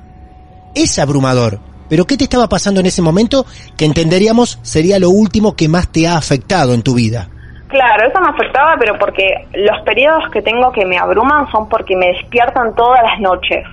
es 0.75 0.99
abrumador. 0.99 1.59
Pero 1.89 2.05
¿qué 2.05 2.19
te 2.19 2.25
estaba 2.25 2.47
pasando 2.47 2.81
en 2.81 2.87
ese 2.87 3.01
momento 3.01 3.47
que 3.79 3.87
entenderíamos 3.87 4.59
sería 4.61 4.99
lo 4.99 5.09
último 5.09 5.57
que 5.57 5.67
más 5.67 5.91
te 5.91 6.07
ha 6.07 6.19
afectado 6.19 6.75
en 6.75 6.83
tu 6.83 6.95
vida? 6.95 7.31
Claro, 7.69 8.07
eso 8.07 8.21
me 8.21 8.29
afectaba, 8.29 8.77
pero 8.79 8.99
porque 8.99 9.25
los 9.55 9.81
periodos 9.87 10.25
que 10.31 10.43
tengo 10.43 10.71
que 10.71 10.85
me 10.85 10.99
abruman 10.99 11.51
son 11.51 11.71
porque 11.71 11.97
me 11.97 12.09
despiertan 12.09 12.75
todas 12.75 13.03
las 13.03 13.19
noches. 13.19 13.65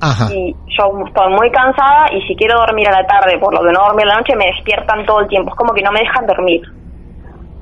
Ajá. 0.00 0.32
Y 0.32 0.54
yo 0.78 1.06
estoy 1.08 1.32
muy 1.32 1.50
cansada 1.50 2.06
y 2.12 2.22
si 2.28 2.36
quiero 2.36 2.56
dormir 2.60 2.86
a 2.86 3.02
la 3.02 3.04
tarde, 3.04 3.36
por 3.40 3.52
lo 3.52 3.64
de 3.64 3.72
no 3.72 3.80
dormir 3.80 4.06
a 4.06 4.10
la 4.10 4.18
noche, 4.18 4.36
me 4.36 4.46
despiertan 4.46 5.04
todo 5.04 5.22
el 5.22 5.26
tiempo. 5.26 5.50
Es 5.50 5.56
como 5.56 5.74
que 5.74 5.82
no 5.82 5.90
me 5.90 5.98
dejan 5.98 6.24
dormir. 6.24 6.62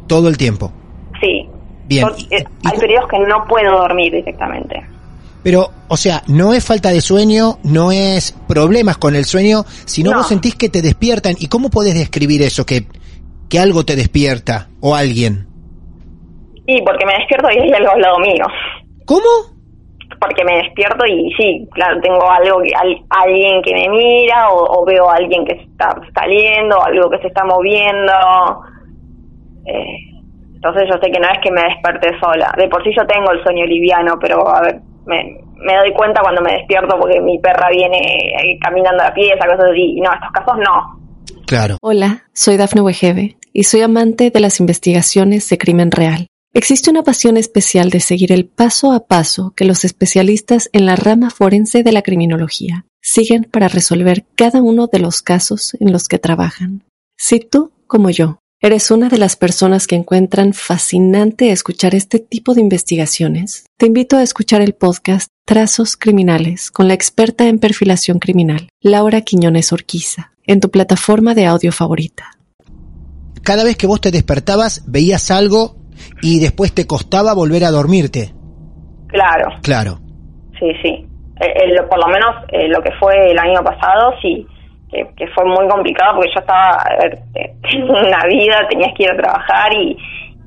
Todo 0.06 0.28
el 0.28 0.36
tiempo. 0.36 0.70
Sí. 1.20 1.48
Bien. 1.86 2.06
Eh, 2.30 2.44
hay 2.64 2.78
periodos 2.78 3.08
que 3.08 3.18
no 3.20 3.44
puedo 3.48 3.70
dormir 3.78 4.12
directamente. 4.12 4.84
Pero, 5.42 5.68
o 5.88 5.96
sea, 5.96 6.22
no 6.26 6.52
es 6.52 6.64
falta 6.66 6.90
de 6.90 7.00
sueño, 7.00 7.58
no 7.62 7.92
es 7.92 8.32
problemas 8.48 8.98
con 8.98 9.14
el 9.14 9.24
sueño, 9.24 9.62
sino 9.84 10.10
No. 10.10 10.16
vos 10.18 10.28
sentís 10.28 10.56
que 10.56 10.68
te 10.68 10.82
despiertan. 10.82 11.34
¿Y 11.38 11.46
cómo 11.46 11.70
podés 11.70 11.94
describir 11.94 12.42
eso? 12.42 12.66
Que, 12.66 12.86
que 13.48 13.58
algo 13.60 13.84
te 13.84 13.94
despierta 13.94 14.68
o 14.80 14.96
alguien. 14.96 15.46
Y 16.66 16.82
porque 16.82 17.06
me 17.06 17.12
despierto 17.18 17.48
y 17.52 17.60
hay 17.60 17.72
algo 17.72 17.92
al 17.92 18.00
lado 18.00 18.18
mío. 18.18 18.44
¿Cómo? 19.04 19.20
Porque 20.20 20.44
me 20.44 20.56
despierto 20.56 21.06
y 21.06 21.30
sí, 21.38 21.68
claro, 21.72 22.00
tengo 22.00 22.28
algo 22.28 22.60
que 22.62 22.72
al- 22.74 23.04
alguien 23.10 23.62
que 23.62 23.72
me 23.74 23.88
mira 23.88 24.50
o, 24.50 24.80
o 24.80 24.84
veo 24.84 25.08
a 25.08 25.14
alguien 25.14 25.44
que 25.44 25.52
está 25.52 25.94
saliendo, 26.12 26.82
algo 26.82 27.08
que 27.10 27.18
se 27.18 27.28
está 27.28 27.44
moviendo. 27.44 28.12
Eh, 29.66 30.05
entonces 30.66 30.90
yo 30.92 30.98
sé 31.00 31.10
que 31.12 31.20
no 31.20 31.28
es 31.28 31.38
que 31.42 31.50
me 31.50 31.62
desperté 31.62 32.18
sola. 32.18 32.52
De 32.56 32.68
por 32.68 32.82
sí 32.82 32.90
yo 32.96 33.06
tengo 33.06 33.30
el 33.30 33.42
sueño 33.42 33.64
liviano, 33.66 34.18
pero 34.20 34.48
a 34.48 34.60
ver, 34.62 34.80
me, 35.06 35.38
me 35.56 35.76
doy 35.76 35.92
cuenta 35.92 36.20
cuando 36.22 36.42
me 36.42 36.52
despierto 36.52 36.98
porque 36.98 37.20
mi 37.20 37.38
perra 37.38 37.68
viene 37.70 37.98
eh, 37.98 38.58
caminando 38.60 39.02
a 39.02 39.08
la 39.08 39.14
pieza, 39.14 39.46
cosas 39.46 39.70
así. 39.70 39.96
Y 39.96 40.00
no, 40.00 40.10
estos 40.12 40.32
casos 40.32 40.56
no. 40.58 41.00
Claro. 41.46 41.76
Hola, 41.80 42.24
soy 42.32 42.56
Dafne 42.56 42.80
Wegebe 42.80 43.36
y 43.52 43.64
soy 43.64 43.82
amante 43.82 44.30
de 44.30 44.40
las 44.40 44.58
investigaciones 44.60 45.48
de 45.48 45.58
crimen 45.58 45.90
real. 45.90 46.26
Existe 46.52 46.90
una 46.90 47.02
pasión 47.02 47.36
especial 47.36 47.90
de 47.90 48.00
seguir 48.00 48.32
el 48.32 48.46
paso 48.46 48.92
a 48.92 49.06
paso 49.06 49.52
que 49.54 49.66
los 49.66 49.84
especialistas 49.84 50.70
en 50.72 50.86
la 50.86 50.96
rama 50.96 51.30
forense 51.30 51.82
de 51.82 51.92
la 51.92 52.02
criminología 52.02 52.86
siguen 53.02 53.44
para 53.44 53.68
resolver 53.68 54.24
cada 54.34 54.62
uno 54.62 54.88
de 54.88 54.98
los 54.98 55.22
casos 55.22 55.76
en 55.78 55.92
los 55.92 56.08
que 56.08 56.18
trabajan. 56.18 56.82
Si 57.16 57.40
tú, 57.40 57.72
como 57.86 58.10
yo, 58.10 58.40
eres 58.66 58.90
una 58.90 59.08
de 59.08 59.18
las 59.18 59.36
personas 59.36 59.86
que 59.86 59.94
encuentran 59.94 60.52
fascinante 60.52 61.52
escuchar 61.52 61.94
este 61.94 62.18
tipo 62.18 62.52
de 62.52 62.60
investigaciones, 62.60 63.66
te 63.76 63.86
invito 63.86 64.16
a 64.16 64.24
escuchar 64.24 64.60
el 64.60 64.74
podcast 64.74 65.28
Trazos 65.44 65.96
Criminales 65.96 66.72
con 66.72 66.88
la 66.88 66.94
experta 66.94 67.46
en 67.46 67.60
perfilación 67.60 68.18
criminal, 68.18 68.68
Laura 68.80 69.20
Quiñones 69.20 69.72
Orquiza, 69.72 70.32
en 70.48 70.60
tu 70.60 70.72
plataforma 70.72 71.34
de 71.34 71.46
audio 71.46 71.70
favorita. 71.70 72.32
Cada 73.44 73.62
vez 73.62 73.76
que 73.76 73.86
vos 73.86 74.00
te 74.00 74.10
despertabas, 74.10 74.82
veías 74.90 75.30
algo 75.30 75.76
y 76.20 76.40
después 76.40 76.74
te 76.74 76.88
costaba 76.88 77.34
volver 77.34 77.64
a 77.64 77.70
dormirte. 77.70 78.34
Claro. 79.06 79.48
Claro. 79.62 80.00
Sí, 80.58 80.72
sí. 80.82 81.06
Eh, 81.40 81.46
eh, 81.46 81.82
por 81.88 82.00
lo 82.00 82.08
menos 82.08 82.30
eh, 82.48 82.66
lo 82.66 82.82
que 82.82 82.90
fue 82.98 83.30
el 83.30 83.38
año 83.38 83.62
pasado, 83.62 84.12
sí, 84.20 84.44
que, 84.96 85.14
que 85.16 85.26
fue 85.32 85.44
muy 85.44 85.68
complicado 85.68 86.14
porque 86.16 86.30
yo 86.34 86.40
estaba, 86.40 86.78
a 86.82 86.96
ver, 86.96 87.18
tengo 87.70 87.92
una 87.92 88.24
vida, 88.26 88.66
tenías 88.68 88.92
que 88.96 89.04
ir 89.04 89.10
a 89.10 89.16
trabajar 89.16 89.72
y, 89.74 89.96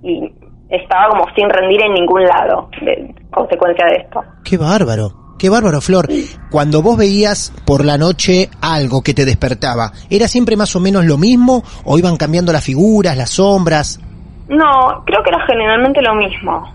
y 0.03 0.33
estaba 0.69 1.09
como 1.09 1.25
sin 1.35 1.49
rendir 1.49 1.81
en 1.81 1.93
ningún 1.93 2.23
lado, 2.23 2.69
de 2.81 3.13
consecuencia 3.31 3.85
de 3.85 3.95
esto. 4.03 4.23
Qué 4.43 4.57
bárbaro. 4.57 5.11
Qué 5.37 5.49
bárbaro, 5.49 5.79
Flor. 5.79 6.07
Cuando 6.51 6.81
vos 6.81 6.97
veías 6.97 7.53
por 7.65 7.85
la 7.85 7.97
noche 7.97 8.49
algo 8.61 9.01
que 9.01 9.13
te 9.13 9.23
despertaba, 9.23 9.91
¿era 10.09 10.27
siempre 10.27 10.57
más 10.57 10.75
o 10.75 10.81
menos 10.81 11.05
lo 11.05 11.17
mismo 11.17 11.63
o 11.85 11.97
iban 11.97 12.17
cambiando 12.17 12.51
las 12.51 12.65
figuras, 12.65 13.15
las 13.15 13.29
sombras? 13.29 14.01
No, 14.49 15.03
creo 15.05 15.23
que 15.23 15.29
era 15.29 15.45
generalmente 15.47 16.01
lo 16.01 16.13
mismo, 16.15 16.69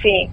sí. 0.00 0.28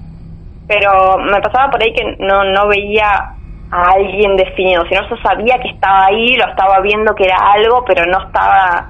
Pero 0.67 1.17
me 1.17 1.39
pasaba 1.41 1.71
por 1.71 1.81
ahí 1.81 1.93
que 1.93 2.03
no, 2.19 2.43
no 2.43 2.67
veía 2.67 3.36
a 3.71 3.91
alguien 3.91 4.35
definido, 4.37 4.83
sino 4.87 5.01
yo 5.09 5.15
sabía 5.23 5.59
que 5.59 5.69
estaba 5.69 6.05
ahí, 6.05 6.35
lo 6.37 6.47
estaba 6.47 6.79
viendo 6.81 7.13
que 7.15 7.25
era 7.25 7.37
algo, 7.53 7.83
pero 7.85 8.05
no 8.05 8.19
estaba, 8.25 8.89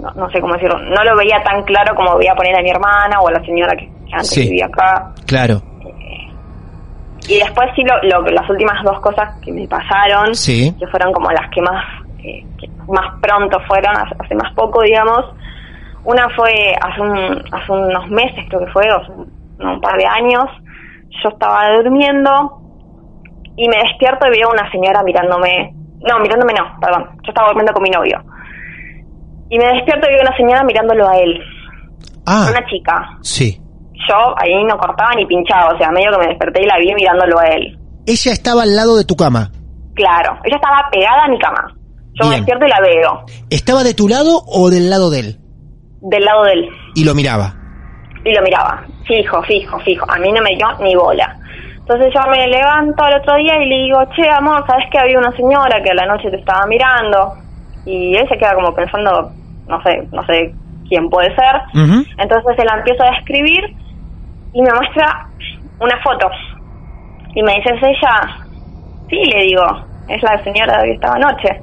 no, 0.00 0.10
no 0.12 0.30
sé 0.30 0.40
cómo 0.40 0.54
decirlo, 0.54 0.78
no 0.78 1.04
lo 1.04 1.16
veía 1.16 1.42
tan 1.42 1.62
claro 1.64 1.94
como 1.94 2.16
veía 2.16 2.34
poner 2.34 2.58
a 2.58 2.62
mi 2.62 2.70
hermana 2.70 3.20
o 3.20 3.28
a 3.28 3.32
la 3.32 3.44
señora 3.44 3.76
que, 3.76 3.90
antes 4.12 4.30
Sí. 4.30 4.42
vivía 4.48 4.66
acá. 4.66 5.12
Claro. 5.26 5.60
Y 7.28 7.38
después 7.38 7.68
sí, 7.76 7.82
lo, 7.84 7.96
lo- 8.22 8.30
las 8.30 8.48
últimas 8.48 8.82
dos 8.84 8.98
cosas 9.00 9.28
que 9.44 9.52
me 9.52 9.68
pasaron, 9.68 10.34
Sí. 10.34 10.74
que 10.78 10.86
fueron 10.86 11.12
como 11.12 11.30
las 11.30 11.48
que 11.50 11.60
más, 11.60 11.84
eh, 12.24 12.42
que 12.58 12.68
más 12.90 13.20
pronto 13.20 13.58
fueron, 13.66 13.94
hace, 13.98 14.14
hace 14.18 14.34
más 14.34 14.50
poco, 14.54 14.80
digamos. 14.82 15.26
Una 16.04 16.26
fue 16.34 16.74
hace, 16.80 17.00
un- 17.02 17.44
hace 17.52 17.72
unos 17.72 18.08
meses, 18.08 18.44
creo 18.48 18.64
que 18.64 18.72
fue, 18.72 18.90
o 18.90 19.04
sea, 19.04 19.14
no, 19.58 19.74
un 19.74 19.80
par 19.80 19.98
de 19.98 20.06
años. 20.06 20.46
Yo 21.22 21.28
estaba 21.30 21.70
durmiendo 21.76 22.57
y 23.58 23.68
me 23.68 23.76
despierto 23.76 24.26
y 24.26 24.30
veo 24.38 24.48
una 24.50 24.70
señora 24.70 25.02
mirándome. 25.02 25.74
No, 26.00 26.18
mirándome 26.20 26.54
no, 26.54 26.64
perdón. 26.80 27.04
Yo 27.24 27.28
estaba 27.30 27.48
durmiendo 27.48 27.72
con 27.74 27.82
mi 27.82 27.90
novio. 27.90 28.22
Y 29.50 29.58
me 29.58 29.66
despierto 29.74 30.06
y 30.08 30.12
veo 30.14 30.22
una 30.22 30.36
señora 30.36 30.62
mirándolo 30.64 31.08
a 31.08 31.16
él. 31.18 31.40
Ah, 32.26 32.46
Una 32.50 32.64
chica. 32.66 32.94
sí. 33.22 33.60
Yo 34.08 34.14
ahí 34.38 34.64
no 34.64 34.78
cortaba 34.78 35.10
ni 35.16 35.26
pinchaba, 35.26 35.74
o 35.74 35.76
sea, 35.78 35.90
medio 35.90 36.10
que 36.12 36.18
me 36.18 36.26
desperté 36.28 36.62
y 36.62 36.66
la 36.66 36.78
vi 36.78 36.94
mirándolo 36.94 37.38
a 37.40 37.46
él. 37.48 37.76
ella 38.06 38.32
estaba 38.32 38.62
al 38.62 38.74
lado 38.76 38.96
de 38.96 39.04
tu 39.04 39.16
cama. 39.16 39.50
Claro, 39.94 40.38
ella 40.44 40.56
estaba 40.56 40.88
pegada 40.92 41.24
a 41.24 41.28
mi 41.28 41.38
cama. 41.38 41.74
Yo 42.14 42.28
me 42.28 42.36
despierto 42.36 42.64
y 42.64 42.68
la 42.68 42.80
veo, 42.80 43.24
¿Estaba 43.50 43.82
de 43.82 43.94
tu 43.94 44.08
lado 44.08 44.40
o 44.46 44.70
del 44.70 44.88
lado 44.88 45.10
de 45.10 45.20
él? 45.20 45.36
del 46.00 46.24
lado 46.24 46.44
de 46.44 46.52
él. 46.52 46.68
Y 46.94 47.04
lo 47.04 47.14
miraba. 47.14 47.54
y 48.24 48.32
lo 48.32 48.40
miraba, 48.42 48.84
fijo, 49.06 49.42
fijo, 49.42 49.78
fijo. 49.80 50.06
A 50.10 50.16
mí 50.18 50.30
no 50.32 50.40
me 50.42 50.54
dio 50.56 50.66
ni 50.80 50.94
bola. 50.94 51.36
Entonces 51.88 52.12
yo 52.14 52.30
me 52.30 52.46
levanto 52.46 53.02
al 53.02 53.14
otro 53.14 53.34
día 53.36 53.56
y 53.62 53.66
le 53.66 53.76
digo, 53.84 53.98
che, 54.14 54.28
amor, 54.28 54.62
¿sabes 54.66 54.84
que 54.92 54.98
había 54.98 55.18
una 55.18 55.34
señora 55.34 55.82
que 55.82 55.90
a 55.90 55.94
la 55.94 56.04
noche 56.04 56.28
te 56.28 56.36
estaba 56.36 56.66
mirando? 56.66 57.32
Y 57.86 58.14
él 58.14 58.28
se 58.28 58.36
queda 58.36 58.52
como 58.52 58.74
pensando, 58.74 59.32
no 59.66 59.82
sé, 59.82 60.06
no 60.12 60.22
sé 60.26 60.52
quién 60.86 61.08
puede 61.08 61.34
ser. 61.34 61.56
Entonces 62.18 62.56
se 62.58 62.64
la 62.66 62.76
empiezo 62.76 63.02
a 63.04 63.16
escribir 63.16 63.64
y 64.52 64.60
me 64.60 64.68
muestra 64.70 65.28
una 65.80 65.96
foto. 66.04 66.28
Y 67.34 67.42
me 67.42 67.54
dice, 67.54 67.72
¿es 67.74 67.82
ella? 67.82 68.36
Sí, 69.08 69.24
le 69.32 69.44
digo, 69.44 69.64
es 70.08 70.22
la 70.22 70.44
señora 70.44 70.82
que 70.82 70.92
estaba 70.92 71.14
anoche. 71.14 71.58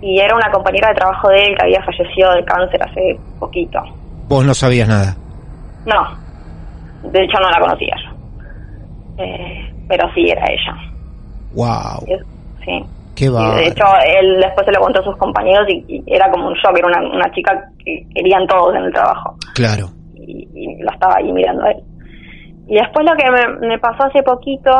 Y 0.00 0.18
era 0.18 0.34
una 0.34 0.50
compañera 0.50 0.88
de 0.88 0.94
trabajo 0.94 1.28
de 1.28 1.44
él 1.44 1.54
que 1.54 1.66
había 1.66 1.82
fallecido 1.82 2.32
de 2.32 2.44
cáncer 2.46 2.80
hace 2.82 3.20
poquito. 3.38 3.82
Vos 4.30 4.46
no 4.46 4.54
sabías 4.54 4.88
nada. 4.88 5.14
No, 5.84 7.10
de 7.10 7.22
hecho 7.22 7.38
no 7.38 7.50
la 7.50 7.60
conocía. 7.60 7.97
Eh, 9.18 9.72
pero 9.88 10.08
sí, 10.14 10.28
era 10.28 10.44
ella. 10.46 10.76
Wow. 11.54 12.06
Sí. 12.64 12.84
Qué 13.14 13.28
va. 13.28 13.56
de 13.56 13.66
hecho, 13.66 13.84
él 14.20 14.36
después 14.40 14.64
se 14.64 14.72
lo 14.72 14.80
contó 14.80 15.00
a 15.00 15.04
sus 15.04 15.16
compañeros 15.16 15.66
y, 15.68 15.84
y 15.88 16.04
era 16.06 16.30
como 16.30 16.46
un 16.48 16.54
shock, 16.54 16.76
era 16.78 16.86
una, 16.86 17.00
una 17.16 17.30
chica 17.34 17.50
que 17.84 18.06
querían 18.14 18.46
todos 18.46 18.74
en 18.76 18.84
el 18.84 18.92
trabajo. 18.92 19.36
Claro. 19.54 19.90
Y, 20.14 20.48
y 20.54 20.82
lo 20.82 20.90
estaba 20.92 21.16
ahí 21.16 21.32
mirando 21.32 21.64
a 21.64 21.70
él. 21.72 21.78
Y 22.68 22.74
después 22.74 23.04
lo 23.04 23.16
que 23.16 23.28
me, 23.30 23.66
me 23.68 23.78
pasó 23.78 24.04
hace 24.04 24.22
poquito... 24.22 24.70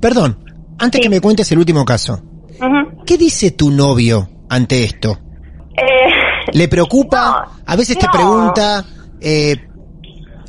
Perdón, 0.00 0.38
antes 0.78 0.98
Sí. 0.98 1.02
que 1.02 1.08
me 1.08 1.20
cuentes 1.20 1.50
el 1.50 1.58
último 1.58 1.84
caso. 1.84 2.20
¿Qué 3.04 3.18
dice 3.18 3.50
tu 3.52 3.70
novio 3.72 4.28
ante 4.48 4.84
esto? 4.84 5.18
eh, 5.76 6.12
¿Le 6.52 6.68
preocupa? 6.68 7.48
No, 7.56 7.62
a 7.72 7.76
veces 7.76 7.98
te 7.98 8.06
pregunta, 8.12 8.84
eh, 9.20 9.56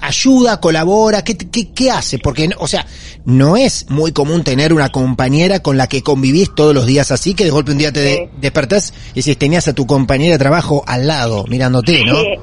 ayuda, 0.02 0.60
colabora, 0.60 1.24
¿qué, 1.24 1.36
qué, 1.38 1.72
qué 1.74 1.89
hace? 1.89 2.19
Porque, 2.19 2.50
o 2.60 2.67
sea, 2.67 2.86
no 3.25 3.55
es 3.55 3.89
muy 3.89 4.12
común 4.12 4.43
tener 4.43 4.73
una 4.73 4.89
compañera 4.89 5.59
con 5.62 5.77
la 5.77 5.88
que 5.88 6.01
convivís 6.03 6.53
todos 6.55 6.73
los 6.75 6.86
días 6.86 7.12
así, 7.12 7.33
que 7.36 7.43
de 7.45 7.49
golpe 7.51 7.71
un 7.71 7.77
día 7.77 7.91
te 7.91 7.99
de- 8.01 8.29
despertás 8.38 8.93
y 9.13 9.19
decís, 9.21 9.38
tenías 9.38 9.67
a 9.67 9.73
tu 9.73 9.86
compañera 9.88 10.33
de 10.33 10.39
trabajo 10.39 10.83
al 10.88 11.07
lado, 11.07 11.45
mirándote, 11.47 12.03
¿no? 12.05 12.15
Sí. 12.15 12.36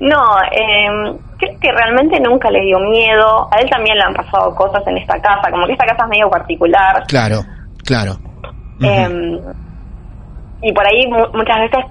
No, 0.00 0.22
eh, 0.52 1.18
creo 1.38 1.58
que 1.60 1.72
realmente 1.72 2.20
nunca 2.20 2.50
le 2.50 2.60
dio 2.64 2.78
miedo. 2.78 3.48
A 3.52 3.58
él 3.60 3.68
también 3.68 3.96
le 3.98 4.04
han 4.04 4.14
pasado 4.14 4.54
cosas 4.54 4.82
en 4.86 4.96
esta 4.98 5.20
casa, 5.20 5.50
como 5.50 5.66
que 5.66 5.72
esta 5.72 5.86
casa 5.86 6.04
es 6.04 6.08
medio 6.10 6.30
particular. 6.30 7.04
Claro, 7.08 7.44
claro. 7.84 8.18
Eh, 8.80 9.40
y 10.62 10.72
por 10.72 10.86
ahí 10.86 11.06
mu- 11.08 11.36
muchas 11.36 11.58
veces 11.58 11.84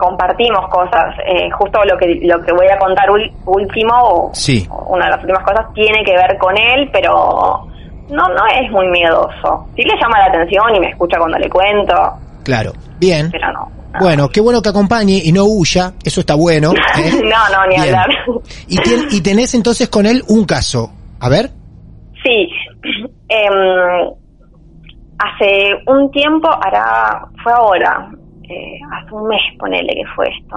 compartimos 0.00 0.66
cosas. 0.70 1.14
Eh, 1.26 1.50
justo 1.52 1.78
lo 1.84 1.96
que 1.98 2.18
lo 2.24 2.40
que 2.42 2.52
voy 2.52 2.66
a 2.66 2.78
contar 2.78 3.08
ul- 3.10 3.30
último, 3.46 3.94
o, 4.00 4.30
Sí. 4.34 4.66
o 4.70 4.94
una 4.94 5.04
de 5.04 5.10
las 5.12 5.20
últimas 5.20 5.44
cosas, 5.44 5.66
tiene 5.74 6.02
que 6.04 6.12
ver 6.16 6.36
con 6.38 6.56
él, 6.56 6.88
pero 6.92 7.66
no 8.08 8.22
no 8.28 8.46
es 8.60 8.70
muy 8.72 8.88
miedoso. 8.88 9.66
Sí 9.76 9.82
le 9.82 9.94
llama 10.00 10.18
la 10.18 10.26
atención 10.26 10.74
y 10.74 10.80
me 10.80 10.88
escucha 10.88 11.18
cuando 11.18 11.38
le 11.38 11.48
cuento, 11.50 11.94
Claro. 12.42 12.72
Bien. 12.98 13.28
pero 13.30 13.52
no. 13.52 13.70
no. 13.92 13.98
Bueno, 14.00 14.28
qué 14.30 14.40
bueno 14.40 14.62
que 14.62 14.70
acompañe 14.70 15.20
y 15.22 15.30
no 15.32 15.44
huya, 15.44 15.92
eso 16.04 16.20
está 16.20 16.34
bueno. 16.34 16.72
¿eh? 16.72 17.12
no, 17.22 17.56
no, 17.56 17.66
ni 17.68 17.76
Bien. 17.76 17.94
hablar. 17.94 18.08
Y, 18.68 18.78
tien- 18.78 19.06
y 19.10 19.20
tenés 19.20 19.54
entonces 19.54 19.88
con 19.88 20.06
él 20.06 20.22
un 20.28 20.44
caso. 20.44 20.90
A 21.20 21.28
ver. 21.28 21.50
Sí, 22.24 22.48
em, 23.28 24.10
hace 25.18 25.74
un 25.86 26.10
tiempo, 26.10 26.48
hará, 26.62 27.26
fue 27.42 27.52
ahora, 27.52 28.08
eh, 28.50 28.78
hace 28.92 29.14
un 29.14 29.28
mes, 29.28 29.40
ponele 29.58 29.92
que 29.94 30.06
fue 30.14 30.26
esto, 30.28 30.56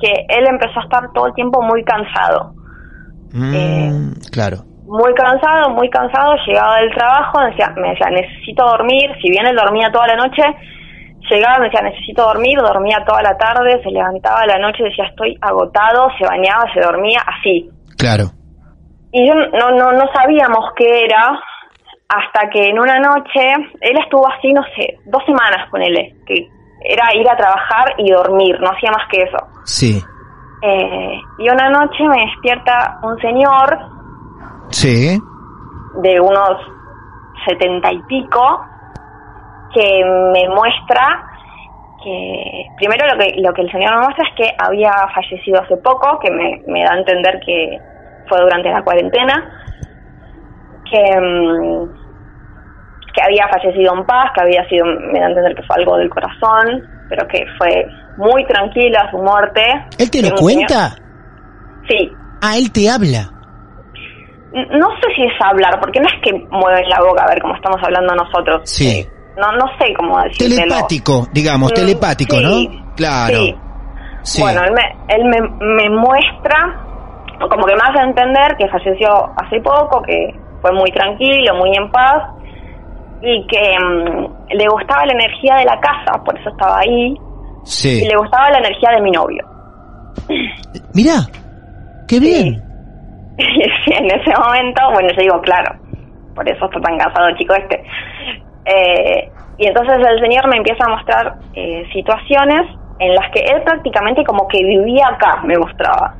que 0.00 0.10
él 0.28 0.46
empezó 0.48 0.80
a 0.80 0.84
estar 0.84 1.12
todo 1.12 1.26
el 1.28 1.34
tiempo 1.34 1.62
muy 1.62 1.82
cansado, 1.84 2.52
Mm, 3.32 3.54
Eh. 3.54 3.90
claro. 4.30 4.58
muy 4.86 5.12
cansado, 5.14 5.70
muy 5.70 5.88
cansado, 5.90 6.34
llegaba 6.46 6.76
del 6.78 6.94
trabajo, 6.94 7.40
decía, 7.46 7.72
me 7.76 7.88
decía, 7.90 8.06
necesito 8.10 8.64
dormir, 8.64 9.10
si 9.20 9.30
bien 9.30 9.46
él 9.46 9.56
dormía 9.56 9.90
toda 9.90 10.06
la 10.06 10.16
noche, 10.16 10.42
llegaba, 11.30 11.58
me 11.58 11.64
decía, 11.64 11.80
necesito 11.82 12.22
dormir, 12.22 12.58
dormía 12.58 12.98
toda 13.04 13.22
la 13.22 13.36
tarde, 13.36 13.80
se 13.82 13.90
levantaba 13.90 14.40
a 14.42 14.46
la 14.46 14.58
noche, 14.58 14.84
decía, 14.84 15.06
estoy 15.06 15.36
agotado, 15.40 16.08
se 16.18 16.26
bañaba, 16.26 16.64
se 16.72 16.80
dormía, 16.80 17.20
así, 17.26 17.68
Claro. 17.98 18.24
y 19.10 19.26
yo 19.26 19.34
no, 19.34 19.70
no, 19.70 19.92
no 19.92 20.04
sabíamos 20.14 20.70
qué 20.76 21.04
era 21.04 21.38
hasta 22.08 22.48
que 22.50 22.68
en 22.68 22.78
una 22.78 22.98
noche 23.00 23.40
él 23.80 23.98
estuvo 23.98 24.28
así, 24.30 24.52
no 24.52 24.62
sé, 24.76 24.98
dos 25.06 25.24
semanas 25.24 25.68
con 25.70 25.82
él, 25.82 25.96
que 26.26 26.46
era 26.80 27.14
ir 27.14 27.28
a 27.28 27.36
trabajar 27.36 27.94
y 27.98 28.10
dormir, 28.10 28.58
no 28.60 28.70
hacía 28.70 28.90
más 28.90 29.08
que 29.10 29.22
eso. 29.22 29.38
Sí. 29.64 30.02
Eh, 30.62 31.20
y 31.38 31.48
una 31.48 31.68
noche 31.70 32.04
me 32.08 32.20
despierta 32.26 32.98
un 33.02 33.18
señor 33.20 33.78
Sí. 34.70 35.18
de 36.02 36.20
unos 36.20 36.58
setenta 37.46 37.92
y 37.92 38.00
pico 38.04 38.64
que 39.74 40.02
me 40.32 40.48
muestra 40.48 41.26
que 42.02 42.66
primero 42.76 43.06
lo 43.06 43.18
que 43.18 43.34
lo 43.40 43.52
que 43.52 43.62
el 43.62 43.70
señor 43.72 43.90
me 43.96 44.02
muestra 44.04 44.24
es 44.28 44.34
que 44.36 44.54
había 44.58 44.92
fallecido 45.14 45.60
hace 45.60 45.76
poco 45.78 46.18
que 46.20 46.30
me, 46.30 46.62
me 46.66 46.82
da 46.84 46.92
a 46.94 46.98
entender 46.98 47.40
que 47.44 47.78
fue 48.28 48.40
durante 48.40 48.70
la 48.70 48.82
cuarentena 48.82 49.34
que 50.90 51.20
mm, 51.20 52.03
que 53.14 53.22
había 53.22 53.46
fallecido 53.48 53.94
en 53.96 54.04
paz 54.06 54.30
que 54.34 54.40
había 54.42 54.68
sido 54.68 54.84
me 55.12 55.20
da 55.20 55.26
a 55.26 55.28
entender 55.30 55.54
que 55.54 55.62
fue 55.62 55.76
algo 55.78 55.96
del 55.96 56.10
corazón 56.10 56.82
pero 57.08 57.26
que 57.28 57.44
fue 57.58 57.86
muy 58.16 58.44
tranquila 58.46 59.08
su 59.10 59.18
muerte 59.18 59.62
¿Él 59.98 60.10
te 60.10 60.22
lo 60.22 60.34
cuenta? 60.36 60.90
señor- 60.90 61.88
sí 61.88 62.12
Ah, 62.42 62.56
él 62.58 62.70
te 62.72 62.90
habla. 62.90 63.30
no 64.52 64.86
sé 65.00 65.08
si 65.16 65.22
es 65.24 65.32
hablar, 65.40 65.80
porque 65.80 65.98
no 66.00 66.06
es 66.08 66.14
que 66.22 66.32
mueven 66.50 66.88
la 66.88 67.00
boca 67.00 67.24
a 67.24 67.28
ver 67.28 67.40
cómo 67.40 67.54
estamos 67.56 67.80
hablando 67.82 68.14
nosotros. 68.14 68.60
Sí. 68.64 69.06
No, 69.36 69.50
no 69.52 69.66
sé 69.78 69.92
cómo 69.96 70.20
decirlo. 70.20 70.56
Telepático, 70.56 71.26
digamos, 71.32 71.72
Mm, 71.72 71.74
telepático, 71.74 72.36
sí, 72.36 72.42
¿no? 72.68 72.94
Claro. 72.94 73.34
Sí. 73.36 73.54
Sí. 74.22 74.42
Bueno, 74.42 74.60
él, 74.62 74.72
me, 74.72 75.14
él 75.14 75.24
me, 75.24 75.40
me 75.40 75.90
muestra, 75.90 76.84
como 77.40 77.66
que 77.66 77.74
me 77.74 77.80
hace 77.82 78.00
entender 78.04 78.56
que 78.58 78.68
falleció 78.68 79.08
hace 79.42 79.60
poco, 79.60 80.02
que 80.02 80.38
fue 80.62 80.70
muy 80.72 80.90
tranquilo, 80.92 81.54
muy 81.56 81.70
en 81.76 81.90
paz, 81.90 82.22
y 83.22 83.46
que 83.46 83.76
mm, 83.78 84.26
le 84.56 84.66
gustaba 84.68 85.06
la 85.06 85.12
energía 85.12 85.56
de 85.56 85.64
la 85.64 85.80
casa, 85.80 86.22
por 86.24 86.38
eso 86.38 86.50
estaba 86.50 86.78
ahí, 86.80 87.14
Sí. 87.64 88.02
y 88.04 88.08
le 88.08 88.16
gustaba 88.18 88.50
la 88.50 88.58
energía 88.58 88.90
de 88.96 89.00
mi 89.02 89.10
novio. 89.10 89.44
Mirá, 90.94 91.26
qué 92.08 92.20
bien. 92.20 92.62
Y 93.36 93.92
en 93.92 94.04
ese 94.06 94.30
momento, 94.38 94.80
bueno, 94.92 95.08
yo 95.16 95.22
digo, 95.22 95.40
claro, 95.40 95.74
por 96.36 96.48
eso 96.48 96.64
está 96.66 96.80
tan 96.80 96.96
cansado 96.98 97.28
el 97.28 97.36
chico 97.36 97.52
este. 97.54 97.82
Eh, 98.64 99.28
y 99.58 99.66
entonces 99.66 99.94
el 100.08 100.20
señor 100.20 100.46
me 100.48 100.56
empieza 100.58 100.84
a 100.84 100.88
mostrar 100.88 101.34
eh, 101.54 101.84
situaciones 101.92 102.62
en 103.00 103.12
las 103.14 103.28
que 103.32 103.40
él 103.40 103.60
prácticamente 103.64 104.22
como 104.24 104.46
que 104.46 104.58
vivía 104.64 105.08
acá, 105.08 105.42
me 105.44 105.58
mostraba. 105.58 106.14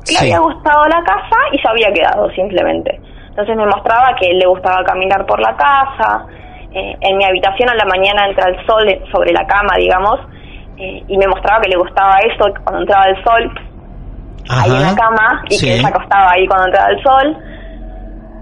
Le 0.00 0.06
Sí. 0.06 0.16
había 0.26 0.40
gustado 0.40 0.84
la 0.88 1.02
casa 1.04 1.36
y 1.52 1.58
se 1.58 1.68
había 1.68 1.90
quedado 1.92 2.30
simplemente. 2.32 3.00
Entonces 3.38 3.56
me 3.56 3.66
mostraba 3.66 4.16
que 4.20 4.34
le 4.34 4.46
gustaba 4.48 4.82
caminar 4.84 5.24
por 5.24 5.38
la 5.40 5.54
casa. 5.56 6.26
eh, 6.74 6.96
en 7.00 7.16
mi 7.16 7.24
habitación 7.24 7.70
a 7.70 7.74
la 7.76 7.84
mañana 7.86 8.26
entra 8.28 8.50
el 8.50 8.66
sol 8.66 8.84
sobre 9.10 9.32
la 9.32 9.46
cama, 9.46 9.70
digamos, 9.78 10.18
eh, 10.76 11.02
y 11.08 11.16
me 11.16 11.26
mostraba 11.28 11.62
que 11.62 11.70
le 11.70 11.76
gustaba 11.78 12.16
eso 12.18 12.44
cuando 12.62 12.82
entraba 12.82 13.04
el 13.06 13.24
sol 13.24 13.50
ahí 14.50 14.70
en 14.70 14.82
la 14.82 14.94
cama 14.94 15.42
y 15.48 15.54
Sí. 15.54 15.66
que 15.66 15.72
se 15.80 15.86
acostaba 15.86 16.32
ahí 16.32 16.46
cuando 16.46 16.66
entraba 16.66 16.90
el 16.90 17.02
sol 17.02 17.36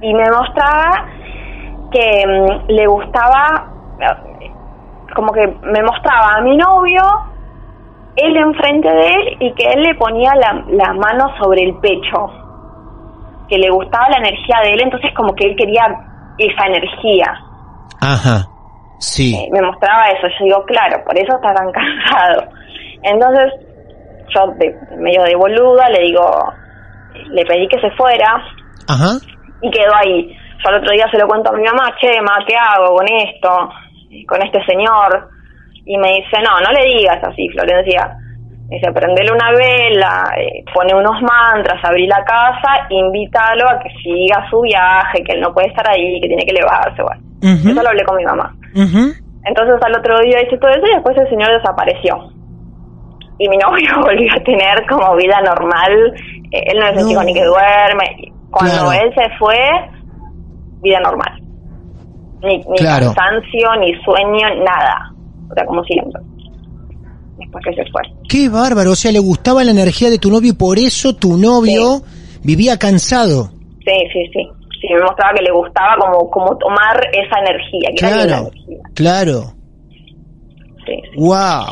y 0.02 0.12
me 0.14 0.24
mostraba 0.30 1.04
que 1.92 2.24
mm, 2.26 2.66
le 2.72 2.86
gustaba 2.88 3.68
eh, 4.00 4.50
como 5.14 5.30
que 5.32 5.46
me 5.62 5.82
mostraba 5.84 6.34
a 6.38 6.40
mi 6.40 6.56
novio 6.56 7.02
él 8.16 8.36
enfrente 8.38 8.88
de 8.90 9.08
él 9.08 9.36
y 9.40 9.52
que 9.52 9.70
él 9.70 9.82
le 9.82 9.94
ponía 9.94 10.32
la, 10.34 10.64
la 10.68 10.92
mano 10.94 11.32
sobre 11.40 11.62
el 11.62 11.76
pecho 11.76 12.28
que 13.48 13.58
le 13.58 13.70
gustaba 13.70 14.08
la 14.10 14.18
energía 14.18 14.56
de 14.64 14.72
él 14.74 14.80
entonces 14.82 15.10
como 15.14 15.34
que 15.34 15.46
él 15.48 15.56
quería 15.56 15.84
esa 16.38 16.66
energía 16.66 17.32
Ajá. 18.00 18.46
Sí. 18.98 19.34
eh, 19.34 19.48
me 19.52 19.60
mostraba 19.62 20.08
eso. 20.08 20.26
Yo 20.38 20.44
digo, 20.44 20.64
claro, 20.64 21.02
por 21.04 21.16
eso 21.18 21.34
está 21.36 21.52
tan 21.54 21.70
cansado. 21.72 22.48
Entonces, 23.02 23.52
yo 24.34 24.46
de, 24.58 24.74
medio 24.96 25.22
de 25.22 25.34
boluda 25.36 25.88
le 25.90 26.00
digo, 26.00 26.52
le 27.30 27.44
pedí 27.44 27.68
que 27.68 27.80
se 27.80 27.90
fuera 27.92 28.42
Ajá. 28.88 29.18
y 29.62 29.70
quedó 29.70 29.94
ahí. 29.96 30.28
Yo 30.64 30.70
el 30.70 30.76
otro 30.76 30.92
día 30.92 31.06
se 31.10 31.18
lo 31.18 31.26
cuento 31.26 31.50
a 31.50 31.56
mi 31.56 31.64
mamá, 31.64 31.94
che, 32.00 32.20
ma, 32.22 32.38
¿qué 32.46 32.56
hago 32.56 32.96
con 32.96 33.06
esto? 33.08 33.68
Con 34.26 34.42
este 34.42 34.64
señor. 34.64 35.28
Y 35.84 35.96
me 35.98 36.08
dice, 36.16 36.38
no, 36.42 36.58
no 36.60 36.72
le 36.72 36.84
digas 36.96 37.22
así, 37.22 37.48
Florencia. 37.50 38.16
Dice, 38.68 38.90
prendele 38.92 39.30
una 39.32 39.52
vela, 39.52 40.24
eh, 40.36 40.64
pone 40.74 40.92
unos 40.92 41.22
mantras, 41.22 41.78
abrí 41.84 42.06
la 42.08 42.24
casa, 42.24 42.86
invítalo 42.90 43.68
a 43.68 43.78
que 43.78 43.90
siga 44.02 44.44
su 44.50 44.60
viaje, 44.62 45.22
que 45.22 45.34
él 45.34 45.40
no 45.40 45.52
puede 45.54 45.68
estar 45.68 45.88
ahí, 45.88 46.20
que 46.20 46.26
tiene 46.26 46.44
que 46.44 46.50
elevarse, 46.50 47.00
bueno. 47.02 47.20
Eso 47.70 47.82
lo 47.82 47.88
hablé 47.88 48.04
con 48.04 48.16
mi 48.16 48.24
mamá. 48.24 48.56
Entonces 49.44 49.76
al 49.84 49.96
otro 49.96 50.18
día 50.18 50.42
hice 50.42 50.58
todo 50.58 50.70
eso 50.72 50.82
y 50.84 50.94
después 50.94 51.16
el 51.16 51.28
señor 51.28 51.52
desapareció. 51.52 52.18
Y 53.38 53.48
mi 53.48 53.56
novio 53.64 54.00
volvió 54.02 54.32
a 54.32 54.42
tener 54.42 54.84
como 54.88 55.14
vida 55.14 55.40
normal. 55.42 56.12
Eh, 56.50 56.62
él 56.66 56.78
no 56.80 56.86
es 56.86 56.96
el 56.96 57.02
No. 57.02 57.08
chico 57.08 57.22
ni 57.22 57.34
que 57.34 57.44
duerme. 57.44 58.32
Cuando 58.50 58.72
Claro. 58.90 58.92
él 58.92 59.14
se 59.14 59.30
fue, 59.38 59.58
vida 60.82 60.98
normal. 61.00 61.32
Ni, 62.42 62.58
ni 62.68 62.78
Claro. 62.78 63.12
cansancio, 63.14 63.76
ni 63.78 63.94
sueño, 64.02 64.48
nada. 64.64 64.98
O 65.48 65.54
sea, 65.54 65.64
como 65.66 65.84
siempre. 65.84 66.20
Después 67.38 67.64
que 67.64 67.74
se 67.74 67.90
fue. 67.90 68.02
Qué 68.28 68.48
bárbaro, 68.48 68.92
o 68.92 68.96
sea, 68.96 69.12
le 69.12 69.18
gustaba 69.18 69.62
la 69.64 69.70
energía 69.72 70.10
de 70.10 70.18
tu 70.18 70.30
novio 70.30 70.50
y 70.50 70.54
por 70.56 70.78
eso 70.78 71.14
tu 71.14 71.36
novio 71.36 72.02
vivía 72.42 72.78
cansado. 72.78 73.50
Sí, 73.84 73.92
sí, 74.12 74.20
sí. 74.32 74.40
Sí, 74.80 74.88
me 74.92 75.00
mostraba 75.02 75.32
que 75.34 75.42
le 75.42 75.52
gustaba 75.52 75.96
como, 75.98 76.30
como 76.30 76.56
tomar 76.58 77.00
esa 77.12 77.40
energía. 77.40 77.90
Que 77.96 78.06
era 78.06 78.24
Claro, 78.24 78.42
energía. 78.48 78.78
claro. 78.94 79.40
Sí, 80.86 80.92
sí. 81.14 81.18
Wow, 81.18 81.66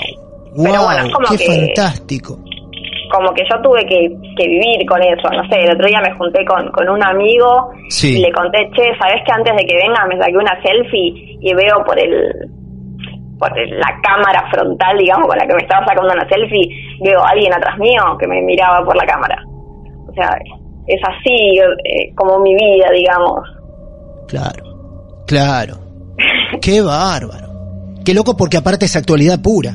Pero 0.57 0.83
bueno, 0.85 1.09
como 1.13 1.29
qué 1.31 1.37
que- 1.37 1.47
fantástico. 1.75 2.39
como 3.13 3.33
que 3.35 3.43
yo 3.49 3.61
tuve 3.63 3.85
que, 3.87 4.09
que 4.37 4.49
vivir 4.49 4.85
con 4.89 5.01
eso, 5.03 5.29
no 5.31 5.49
sé, 5.49 5.63
el 5.63 5.71
otro 5.75 5.87
día 5.87 6.01
me 6.01 6.17
junté 6.17 6.45
con, 6.47 6.69
con 6.73 6.89
un 6.89 7.03
amigo 7.05 7.71
Sí. 7.91 8.19
y 8.19 8.23
le 8.23 8.33
conté, 8.33 8.69
che, 8.75 8.91
¿sabes 8.99 9.23
que 9.25 9.33
antes 9.33 9.55
de 9.57 9.65
que 9.67 9.77
venga 9.77 10.07
me 10.09 10.19
saqué 10.19 10.37
una 10.37 10.61
selfie 10.63 11.39
y 11.41 11.55
veo 11.55 11.85
por 11.87 11.97
el 11.99 12.33
por 13.39 13.51
la 13.57 13.89
cámara 14.03 14.45
frontal, 14.53 14.97
digamos, 14.99 15.27
con 15.29 15.37
la 15.37 15.47
que 15.47 15.55
me 15.55 15.63
estaba 15.63 15.85
sacando 15.87 16.13
una 16.13 16.29
selfie, 16.29 16.69
veo 17.03 17.21
a 17.21 17.31
alguien 17.31 17.53
atrás 17.53 17.77
mío 17.79 18.01
que 18.19 18.27
me 18.29 18.41
miraba 18.43 18.85
por 18.85 18.97
la 18.97 19.05
cámara. 19.07 19.37
O 20.09 20.13
sea, 20.15 20.31
es 20.87 21.01
así 21.09 21.59
eh, 21.59 22.13
como 22.15 22.39
mi 22.41 22.55
vida, 22.55 22.87
digamos. 22.95 23.41
Claro, 24.29 24.65
claro. 25.27 25.75
Qué 26.63 26.81
bárbaro. 26.81 27.49
Qué 28.05 28.15
loco 28.15 28.37
porque 28.37 28.57
aparte 28.59 28.85
es 28.87 28.97
actualidad 28.97 29.41
pura. 29.43 29.73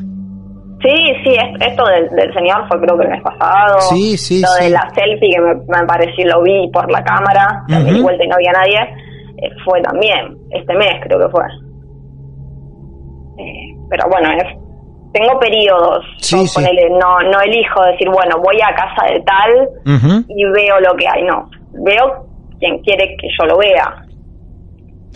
Sí, 0.81 0.95
sí, 1.25 1.31
es- 1.35 1.67
esto 1.67 1.83
del, 1.87 2.07
del 2.15 2.33
señor 2.33 2.65
fue 2.69 2.79
creo 2.79 2.97
que 2.97 3.03
el 3.05 3.09
mes 3.11 3.21
pasado. 3.23 3.81
Sí, 3.89 4.15
sí, 4.17 4.41
Lo 4.41 4.47
sí. 4.49 4.63
de 4.65 4.69
la 4.69 4.89
selfie 4.95 5.29
que 5.35 5.41
me, 5.41 5.55
me 5.55 5.85
pareció, 5.85 6.25
lo 6.27 6.41
vi 6.43 6.69
por 6.71 6.89
la 6.89 7.03
cámara, 7.03 7.63
me 7.67 7.83
di 7.83 7.93
Ujú. 7.95 8.03
vuelta 8.03 8.23
y 8.23 8.27
no 8.29 8.35
había 8.35 8.51
nadie, 8.53 8.79
eh, 9.41 9.49
fue 9.65 9.81
también, 9.81 10.37
este 10.51 10.73
mes 10.75 10.93
creo 11.03 11.19
que 11.19 11.29
fue. 11.29 11.43
Eh, 13.39 13.75
pero 13.89 14.03
bueno, 14.09 14.29
es, 14.33 14.43
tengo 15.13 15.39
periodos. 15.39 16.05
Sí, 16.19 16.35
Yo, 16.35 16.45
sí. 16.47 16.53
ponele, 16.55 16.89
no, 16.91 17.19
no 17.31 17.41
elijo 17.41 17.83
decir, 17.91 18.07
bueno, 18.09 18.37
voy 18.43 18.57
a 18.61 18.75
casa 18.75 19.11
de 19.13 19.19
tal 19.21 20.25
y 20.27 20.43
veo 20.53 20.79
lo 20.81 20.95
que 20.97 21.05
hay, 21.07 21.23
no. 21.23 21.49
Veo 21.83 22.27
quien 22.59 22.79
quiere 22.79 23.15
que 23.19 23.27
yo 23.39 23.45
lo 23.45 23.57
vea. 23.57 24.05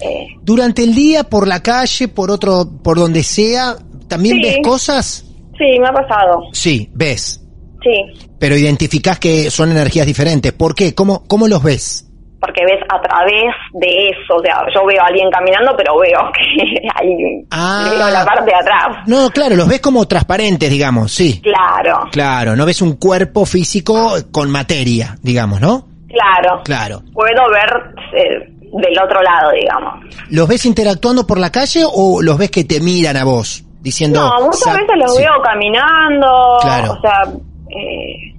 Eh, 0.01 0.27
Durante 0.41 0.83
el 0.83 0.95
día, 0.95 1.23
por 1.25 1.47
la 1.47 1.61
calle, 1.61 2.07
por 2.07 2.31
otro, 2.31 2.65
por 2.83 2.97
donde 2.97 3.21
sea, 3.23 3.75
¿también 4.07 4.37
Sí. 4.37 4.41
ves 4.41 4.57
cosas? 4.63 5.25
sí, 5.57 5.79
me 5.79 5.87
ha 5.87 5.93
pasado. 5.93 6.43
Sí, 6.51 6.89
ves. 6.93 7.39
Sí, 7.83 8.27
Pero 8.39 8.55
identificás 8.57 9.19
que 9.19 9.51
son 9.51 9.69
energías 9.71 10.05
diferentes. 10.07 10.51
¿Por 10.53 10.73
qué? 10.73 10.95
¿Cómo, 10.95 11.23
cómo 11.27 11.47
los 11.47 11.61
ves? 11.61 12.09
Porque 12.43 12.61
ves 12.65 12.79
a 12.89 12.99
través 13.01 13.45
de 13.73 14.09
eso, 14.09 14.35
o 14.35 14.41
sea, 14.43 14.61
yo 14.75 14.85
veo 14.85 15.01
a 15.01 15.07
alguien 15.07 15.29
caminando, 15.31 15.73
pero 15.77 15.93
veo 15.99 16.19
que 16.33 16.87
hay 16.95 17.45
Ah. 17.51 17.87
veo 17.89 18.09
la 18.09 18.25
parte 18.25 18.45
de 18.51 18.55
atrás. 18.55 18.97
No, 19.07 19.29
claro, 19.29 19.55
los 19.55 19.67
ves 19.67 19.79
como 19.79 20.05
transparentes, 20.07 20.69
digamos, 20.69 21.11
sí. 21.11 21.41
Claro, 21.41 22.07
Claro, 22.11 22.55
no 22.55 22.65
ves 22.65 22.81
un 22.81 22.97
cuerpo 22.97 23.45
físico 23.45 24.15
con 24.31 24.49
materia, 24.51 25.15
digamos, 25.21 25.61
¿no? 25.61 25.85
claro. 26.09 26.61
Claro. 26.63 27.01
Puedo 27.13 27.41
ver 27.49 27.95
eh, 28.15 28.53
del 28.73 28.99
otro 29.03 29.21
lado, 29.23 29.51
digamos. 29.59 29.93
¿Los 30.29 30.47
ves 30.47 30.65
interactuando 30.65 31.25
por 31.25 31.39
la 31.39 31.51
calle 31.51 31.83
o 31.91 32.21
los 32.21 32.37
ves 32.37 32.51
que 32.51 32.63
te 32.65 32.79
miran 32.79 33.17
a 33.17 33.23
vos? 33.23 33.63
Diciendo... 33.81 34.21
No, 34.21 34.45
muchas 34.45 34.59
"Sa- 34.61 34.73
veces 34.73 34.95
los 34.97 35.15
sí". 35.15 35.23
veo 35.23 35.41
caminando, 35.43 36.27
Claro. 36.61 36.93
o 36.93 37.01
sea, 37.01 37.23
eh, 37.69 38.35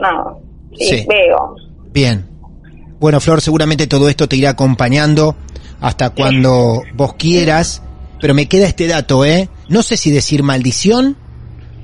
no, 0.00 0.38
sí, 0.78 0.98
Sí. 0.98 1.06
veo. 1.08 1.54
Bien. 1.92 2.24
Bueno, 2.98 3.20
Flor, 3.20 3.40
seguramente 3.40 3.86
todo 3.86 4.08
esto 4.08 4.28
te 4.28 4.36
irá 4.36 4.50
acompañando 4.50 5.36
hasta 5.80 6.10
cuando 6.10 6.82
vos 6.94 7.14
quieras, 7.14 7.82
pero 8.20 8.34
me 8.34 8.46
queda 8.46 8.66
este 8.66 8.86
dato, 8.86 9.24
¿eh? 9.24 9.48
No 9.68 9.82
sé 9.82 9.96
si 9.96 10.10
decir 10.10 10.42
maldición 10.42 11.16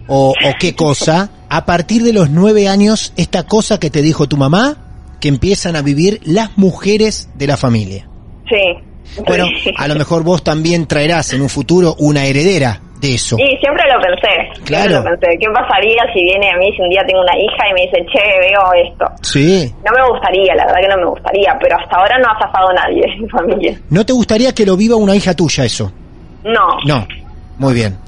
o, 0.08 0.30
o 0.30 0.52
qué 0.58 0.74
cosa. 0.74 1.30
A 1.50 1.66
partir 1.66 2.02
de 2.02 2.14
los 2.14 2.30
nueve 2.30 2.68
años, 2.68 3.12
esta 3.16 3.46
cosa 3.46 3.78
que 3.78 3.90
te 3.90 4.00
dijo 4.00 4.26
tu 4.26 4.38
mamá, 4.38 4.78
que 5.20 5.28
empiezan 5.28 5.76
a 5.76 5.82
vivir 5.82 6.20
las 6.24 6.56
mujeres 6.56 7.28
de 7.34 7.46
la 7.46 7.56
familia. 7.56 8.08
Sí. 8.48 9.22
Bueno, 9.26 9.46
a 9.76 9.88
lo 9.88 9.94
mejor 9.94 10.22
vos 10.22 10.42
también 10.42 10.86
traerás 10.86 11.32
en 11.34 11.42
un 11.42 11.48
futuro 11.48 11.94
una 11.98 12.24
heredera 12.24 12.80
de 13.02 13.14
eso. 13.14 13.36
Y 13.36 13.56
siempre 13.58 13.84
lo 13.92 14.00
pensé. 14.00 14.62
Claro. 14.64 15.02
Lo 15.02 15.04
pensé. 15.04 15.36
¿Qué 15.38 15.46
pasaría 15.52 16.02
si 16.14 16.22
viene 16.22 16.48
a 16.50 16.56
mí, 16.56 16.72
si 16.76 16.80
un 16.82 16.88
día 16.88 17.02
tengo 17.06 17.20
una 17.20 17.36
hija 17.36 17.68
y 17.68 17.74
me 17.74 17.80
dice, 17.82 18.06
che, 18.10 18.22
veo 18.40 18.90
esto? 18.90 19.04
Sí. 19.22 19.74
No 19.84 19.90
me 19.92 20.08
gustaría, 20.08 20.54
la 20.54 20.64
verdad 20.66 20.80
que 20.80 20.88
no 20.88 20.96
me 20.96 21.10
gustaría, 21.10 21.58
pero 21.60 21.76
hasta 21.76 21.96
ahora 21.96 22.18
no 22.18 22.28
ha 22.30 22.38
zafado 22.40 22.72
nadie 22.72 23.02
en 23.12 23.22
mi 23.22 23.28
familia. 23.28 23.80
¿No 23.90 24.06
te 24.06 24.12
gustaría 24.12 24.54
que 24.54 24.64
lo 24.64 24.76
viva 24.76 24.96
una 24.96 25.14
hija 25.16 25.34
tuya 25.34 25.64
eso? 25.64 25.92
No. 26.44 26.68
No, 26.86 27.06
muy 27.58 27.74
bien. 27.74 27.98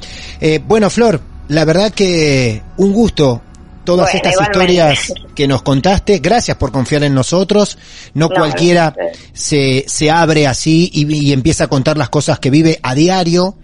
Eh, 0.41 0.61
bueno, 0.65 0.89
Flor, 0.91 1.21
la 1.49 1.65
verdad 1.65 1.93
que 1.93 2.63
un 2.77 2.93
gusto 2.93 3.43
todas 3.85 4.07
Bueno, 4.13 4.17
estas 4.17 4.33
igualmente. 4.33 4.73
historias 4.73 5.13
que 5.37 5.47
nos 5.47 5.63
contaste. 5.63 6.19
Gracias 6.21 6.57
por 6.57 6.73
confiar 6.73 7.03
en 7.05 7.15
nosotros. 7.15 7.77
No, 8.15 8.29
No, 8.29 8.35
cualquiera 8.35 8.95
se, 9.35 9.85
se 9.87 10.11
abre 10.11 10.47
así 10.47 10.91
y, 10.93 11.29
y 11.29 11.33
empieza 11.35 11.65
a 11.65 11.67
contar 11.69 11.99
las 11.99 12.09
cosas 12.09 12.39
que 12.39 12.49
vive 12.51 12.79
a 12.83 12.95
diario. 12.95 13.57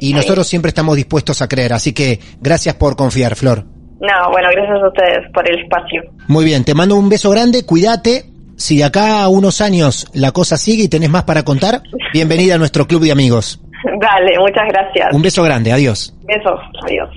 Y 0.00 0.12
nosotros 0.12 0.46
siempre 0.46 0.68
estamos 0.70 0.96
dispuestos 0.96 1.42
a 1.42 1.48
creer. 1.48 1.72
Así 1.72 1.92
que 1.92 2.20
gracias 2.40 2.74
por 2.74 2.96
confiar, 2.96 3.36
Flor. 3.36 3.64
No, 4.00 4.30
bueno, 4.30 4.48
gracias 4.52 4.82
a 4.82 4.88
ustedes 4.88 5.32
por 5.32 5.48
el 5.50 5.62
espacio. 5.62 6.02
Muy 6.28 6.44
bien, 6.44 6.64
te 6.64 6.74
mando 6.74 6.96
un 6.96 7.08
beso 7.08 7.30
grande, 7.30 7.64
cuídate. 7.64 8.30
Si 8.56 8.78
de 8.78 8.84
acá 8.84 9.22
a 9.22 9.28
unos 9.28 9.60
años 9.60 10.06
la 10.14 10.32
cosa 10.32 10.56
sigue 10.56 10.84
y 10.84 10.88
tenés 10.88 11.10
más 11.10 11.24
para 11.24 11.44
contar, 11.44 11.82
bienvenida 12.12 12.54
a 12.54 12.58
nuestro 12.58 12.86
club 12.86 13.02
de 13.02 13.12
amigos. 13.12 13.60
Dale, 14.00 14.38
muchas 14.38 14.68
gracias. 14.68 15.12
Un 15.12 15.22
beso 15.22 15.42
grande, 15.42 15.72
adiós. 15.72 16.14
Besos, 16.24 16.60
adiós. 16.84 17.08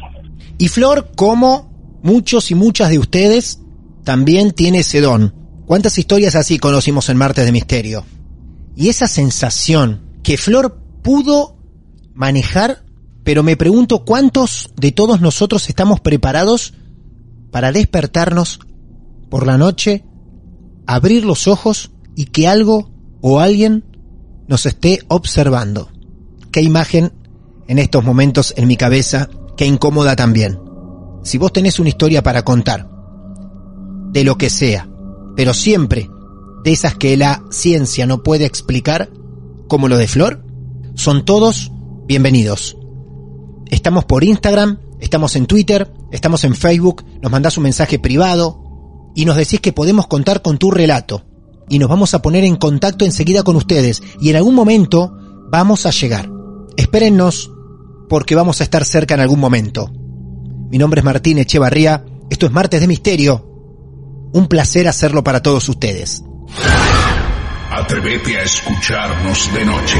Y 0.57 0.67
Flor, 0.67 1.11
como 1.15 1.69
muchos 2.01 2.51
y 2.51 2.55
muchas 2.55 2.89
de 2.89 2.99
ustedes, 2.99 3.61
también 4.03 4.51
tiene 4.51 4.79
ese 4.79 5.01
don. 5.01 5.33
¿Cuántas 5.65 5.97
historias 5.97 6.35
así 6.35 6.59
conocimos 6.59 7.09
en 7.09 7.17
Martes 7.17 7.45
de 7.45 7.51
Misterio? 7.51 8.05
Y 8.75 8.89
esa 8.89 9.07
sensación 9.07 10.01
que 10.23 10.37
Flor 10.37 10.77
pudo 11.03 11.58
manejar, 12.19 12.83
pero 13.23 13.43
me 13.43 13.55
pregunto 13.55 14.03
cuántos 14.03 14.71
de 14.75 14.91
todos 14.91 15.21
nosotros 15.21 15.69
estamos 15.69 16.01
preparados 16.01 16.73
para 17.49 17.71
despertarnos 17.71 18.59
por 19.29 19.47
la 19.47 19.57
noche, 19.57 20.03
abrir 20.85 21.23
los 21.23 21.47
ojos 21.47 21.91
y 22.17 22.25
que 22.25 22.49
algo 22.49 22.91
o 23.21 23.39
alguien 23.39 23.85
nos 24.49 24.65
esté 24.65 24.99
observando. 25.07 25.91
Qué 26.51 26.61
imagen 26.61 27.13
en 27.69 27.79
estos 27.79 28.03
momentos 28.03 28.53
en 28.57 28.67
mi 28.67 28.75
cabeza, 28.75 29.29
qué 29.55 29.65
incómoda 29.65 30.17
también. 30.17 30.59
Si 31.23 31.37
vos 31.37 31.53
tenés 31.53 31.79
una 31.79 31.87
historia 31.87 32.21
para 32.21 32.43
contar, 32.43 32.89
de 34.11 34.25
lo 34.25 34.37
que 34.37 34.49
sea, 34.49 34.89
pero 35.37 35.53
siempre 35.53 36.09
de 36.65 36.73
esas 36.73 36.95
que 36.95 37.15
la 37.15 37.43
ciencia 37.49 38.05
no 38.05 38.23
puede 38.23 38.43
explicar, 38.43 39.09
como 39.69 39.87
lo 39.87 39.95
de 39.95 40.09
Flor, 40.09 40.43
son 40.95 41.23
todos 41.23 41.71
bienvenidos. 42.09 42.75
Estamos 43.67 44.03
por 44.03 44.23
Instagram, 44.23 44.79
estamos 44.99 45.35
en 45.35 45.45
Twitter, 45.45 45.93
estamos 46.11 46.43
en 46.43 46.55
Facebook, 46.55 47.05
nos 47.21 47.31
mandás 47.31 47.55
un 47.57 47.63
mensaje 47.65 47.99
privado 47.99 49.11
y 49.13 49.25
nos 49.25 49.37
decís 49.37 49.59
que 49.59 49.73
podemos 49.73 50.07
contar 50.07 50.41
con 50.41 50.57
tu 50.57 50.71
relato. 50.71 51.23
Y 51.69 51.77
nos 51.77 51.87
vamos 51.87 52.15
a 52.15 52.23
poner 52.23 52.45
en 52.45 52.55
contacto 52.55 53.05
enseguida 53.05 53.43
con 53.43 53.55
ustedes 53.55 54.01
y 54.19 54.31
en 54.31 54.37
algún 54.37 54.55
momento 54.55 55.15
vamos 55.51 55.85
a 55.85 55.91
llegar. 55.91 56.31
Espérennos 56.77 57.51
porque 58.09 58.33
vamos 58.33 58.59
a 58.59 58.63
estar 58.63 58.85
cerca 58.85 59.13
en 59.13 59.19
algún 59.19 59.39
momento. 59.39 59.91
Mi 60.71 60.79
nombre 60.79 61.01
es 61.01 61.05
Martín 61.05 61.37
Echevarría, 61.37 62.05
esto 62.31 62.47
es 62.47 62.51
Martes 62.51 62.81
de 62.81 62.87
Misterio. 62.87 63.45
Un 64.33 64.47
placer 64.47 64.87
hacerlo 64.87 65.23
para 65.23 65.43
todos 65.43 65.69
ustedes. 65.69 66.23
Atrévete 67.69 68.35
a 68.35 68.41
escucharnos 68.41 69.53
de 69.53 69.65
noche. 69.65 69.99